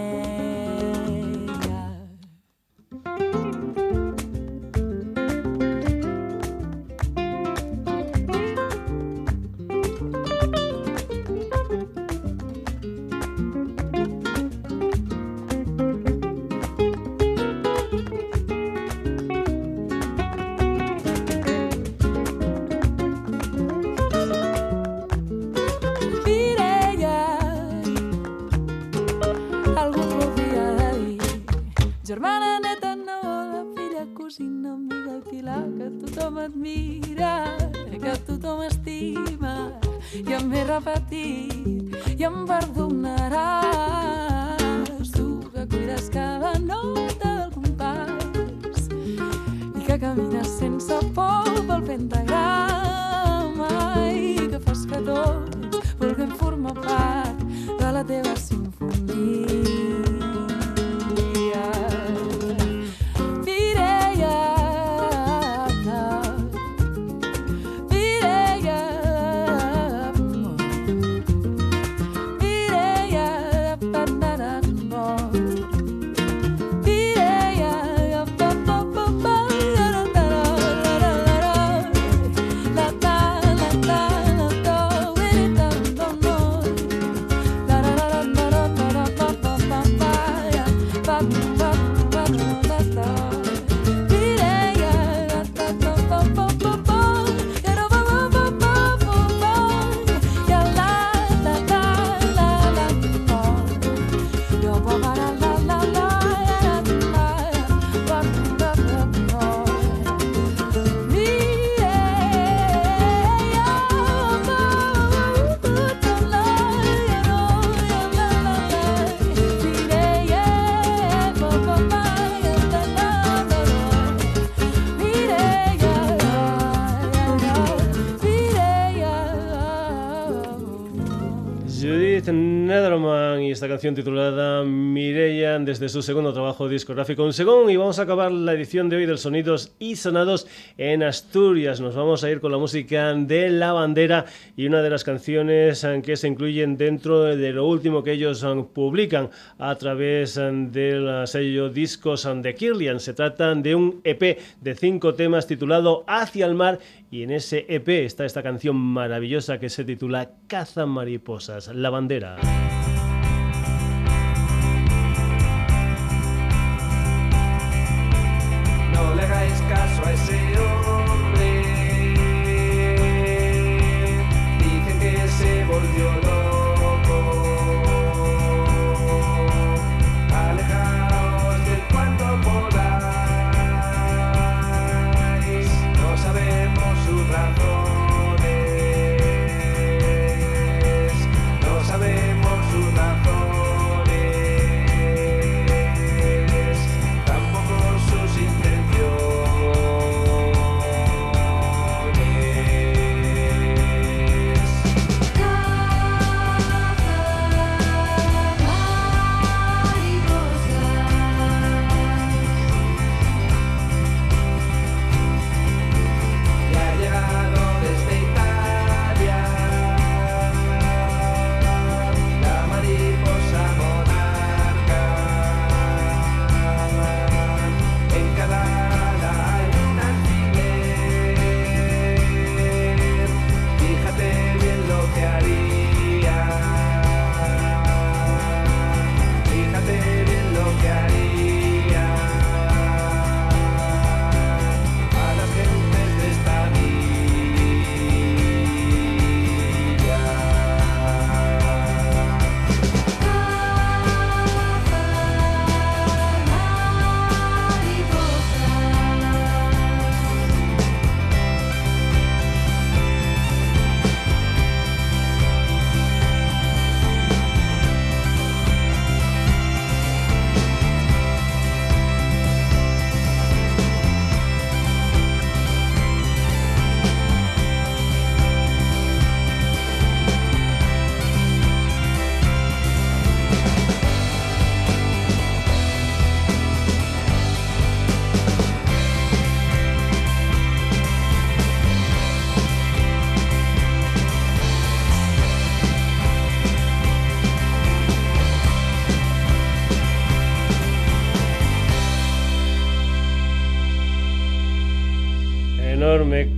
Esta 133.51 133.69
canción 133.69 133.95
titulada 133.95 134.63
Mireia 134.65 135.59
desde 135.59 135.89
su 135.89 136.03
segundo 136.03 136.33
trabajo 136.33 136.69
discográfico 136.69 137.25
Un 137.25 137.33
Según 137.33 137.71
y 137.71 137.77
vamos 137.77 137.99
a 137.99 138.03
acabar 138.03 138.31
la 138.31 138.53
edición 138.53 138.89
de 138.89 138.97
hoy 138.97 139.07
del 139.07 139.19
Sonidos 139.19 139.75
y 139.79 139.97
Sonados 139.97 140.47
en 140.79 141.03
Asturias. 141.03 141.81
Nos 141.81 141.97
vamos 141.97 142.23
a 142.23 142.31
ir 142.31 142.41
con 142.41 142.53
la 142.53 142.59
música 142.59 143.13
de 143.15 143.51
La 143.51 143.73
Bandera 143.73 144.27
y 144.57 144.67
una 144.67 144.83
de 144.83 144.91
las 144.91 145.05
canciones 145.05 145.83
eh, 145.85 146.01
que 146.05 146.17
se 146.17 146.29
incluyen 146.29 146.77
dentro 146.77 147.25
de 147.25 147.53
lo 147.53 147.67
último 147.67 148.05
que 148.05 148.13
ellos 148.13 148.45
eh, 148.45 148.65
publican 148.73 149.31
a 149.59 149.75
través 149.75 150.37
eh, 150.37 150.51
del 150.53 151.27
sello 151.27 151.71
Discos 151.71 152.29
de 152.43 152.55
Kirlian. 152.55 153.01
Se 153.01 153.15
trata 153.15 153.55
de 153.55 153.75
un 153.75 154.01
EP 154.05 154.39
de 154.61 154.75
cinco 154.75 155.15
temas 155.15 155.47
titulado 155.47 156.05
Hacia 156.07 156.47
el 156.47 156.55
Mar 156.55 156.79
y 157.11 157.25
en 157.25 157.33
ese 157.33 157.67
EP 157.69 157.89
está 157.89 158.25
esta 158.25 158.43
canción 158.43 158.77
maravillosa 158.77 159.59
que 159.59 159.69
se 159.69 159.85
titula 159.85 160.31
Caza 160.47 160.87
Mariposas, 160.87 161.69
La 161.75 161.91
Bandera. 161.91 162.37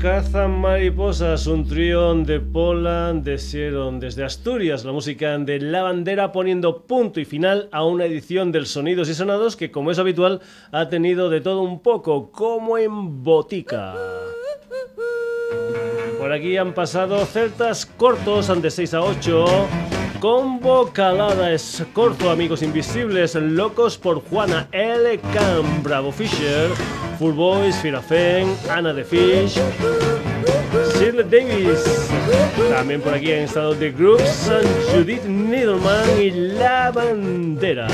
Cazan 0.03 0.61
mariposas, 0.61 1.47
un 1.47 1.65
trío 1.65 2.13
de 2.15 2.41
Poland 2.41 3.23
desieron 3.23 4.01
desde 4.01 4.25
Asturias, 4.25 4.85
la 4.85 4.91
música 4.91 5.39
de 5.39 5.61
La 5.61 5.83
Bandera 5.83 6.33
poniendo 6.33 6.83
punto 6.83 7.21
y 7.21 7.25
final 7.25 7.69
a 7.71 7.85
una 7.85 8.07
edición 8.07 8.51
del 8.51 8.67
Sonidos 8.67 9.09
y 9.09 9.15
Sonados 9.15 9.55
que 9.55 9.71
como 9.71 9.93
es 9.93 10.01
habitual 10.01 10.41
ha 10.73 10.89
tenido 10.89 11.31
de 11.31 11.41
todo 11.41 11.63
un 11.63 11.79
poco, 11.79 12.33
como 12.33 12.79
en 12.79 13.23
botica. 13.23 13.95
Por 16.19 16.33
aquí 16.33 16.57
han 16.57 16.75
pasado 16.75 17.25
celtas 17.25 17.87
cortos 17.87 18.61
de 18.61 18.71
6 18.73 18.95
a 18.95 19.03
8. 19.03 19.45
Combo 20.19 20.91
Calada 20.93 21.53
es 21.53 21.85
corto, 21.93 22.29
amigos 22.29 22.63
invisibles, 22.63 23.37
locos 23.37 23.99
por 23.99 24.21
Juana 24.25 24.69
L. 24.73 25.21
Cam, 25.33 25.83
Bravo 25.85 26.11
Fisher, 26.11 26.71
Full 27.23 27.35
Boys, 27.35 27.77
Firafen, 27.77 28.53
Ana 28.69 28.93
de 28.93 29.05
Fish, 29.05 29.55
Shirley 30.99 31.23
Davis. 31.23 31.85
También 32.69 33.01
por 33.01 33.15
aquí 33.15 33.31
han 33.31 33.45
estado 33.45 33.77
The 33.77 33.93
Groups, 33.93 34.51
Judith 34.93 35.23
Needleman 35.23 36.21
y 36.21 36.33
La 36.33 36.91
Bandera. 36.91 37.87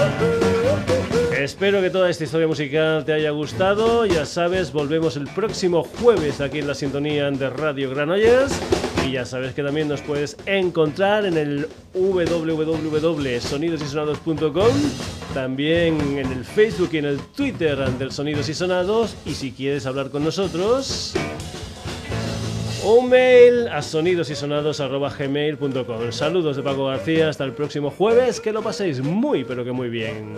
Espero 1.38 1.82
que 1.82 1.90
toda 1.90 2.08
esta 2.08 2.24
historia 2.24 2.46
musical 2.46 3.04
te 3.04 3.12
haya 3.12 3.28
gustado. 3.32 4.06
Ya 4.06 4.24
sabes, 4.24 4.72
volvemos 4.72 5.18
el 5.18 5.26
próximo 5.26 5.84
jueves 5.84 6.40
aquí 6.40 6.60
en 6.60 6.68
la 6.68 6.74
sintonía 6.74 7.30
de 7.30 7.50
Radio 7.50 7.90
Granollers. 7.90 8.58
Y 9.06 9.12
ya 9.12 9.24
sabes 9.24 9.54
que 9.54 9.62
también 9.62 9.86
nos 9.88 10.02
puedes 10.02 10.36
encontrar 10.46 11.24
en 11.26 11.36
el 11.36 11.68
www.sonidosysonados.com, 11.94 14.74
también 15.34 16.18
en 16.18 16.32
el 16.32 16.44
Facebook 16.44 16.90
y 16.92 16.98
en 16.98 17.04
el 17.06 17.18
Twitter 17.18 17.76
del 17.98 18.12
Sonidos 18.12 18.48
y 18.48 18.54
Sonados. 18.54 19.16
Y 19.24 19.34
si 19.34 19.50
quieres 19.52 19.86
hablar 19.86 20.10
con 20.10 20.24
nosotros, 20.24 21.14
un 22.84 23.08
mail 23.08 23.68
a 23.68 23.80
sonidosysonados.gmail.com. 23.82 26.12
Saludos 26.12 26.56
de 26.56 26.62
Paco 26.62 26.86
García, 26.86 27.28
hasta 27.28 27.44
el 27.44 27.52
próximo 27.52 27.90
jueves, 27.90 28.40
que 28.40 28.52
lo 28.52 28.62
paséis 28.62 29.00
muy 29.00 29.44
pero 29.44 29.64
que 29.64 29.72
muy 29.72 29.88
bien. 29.88 30.34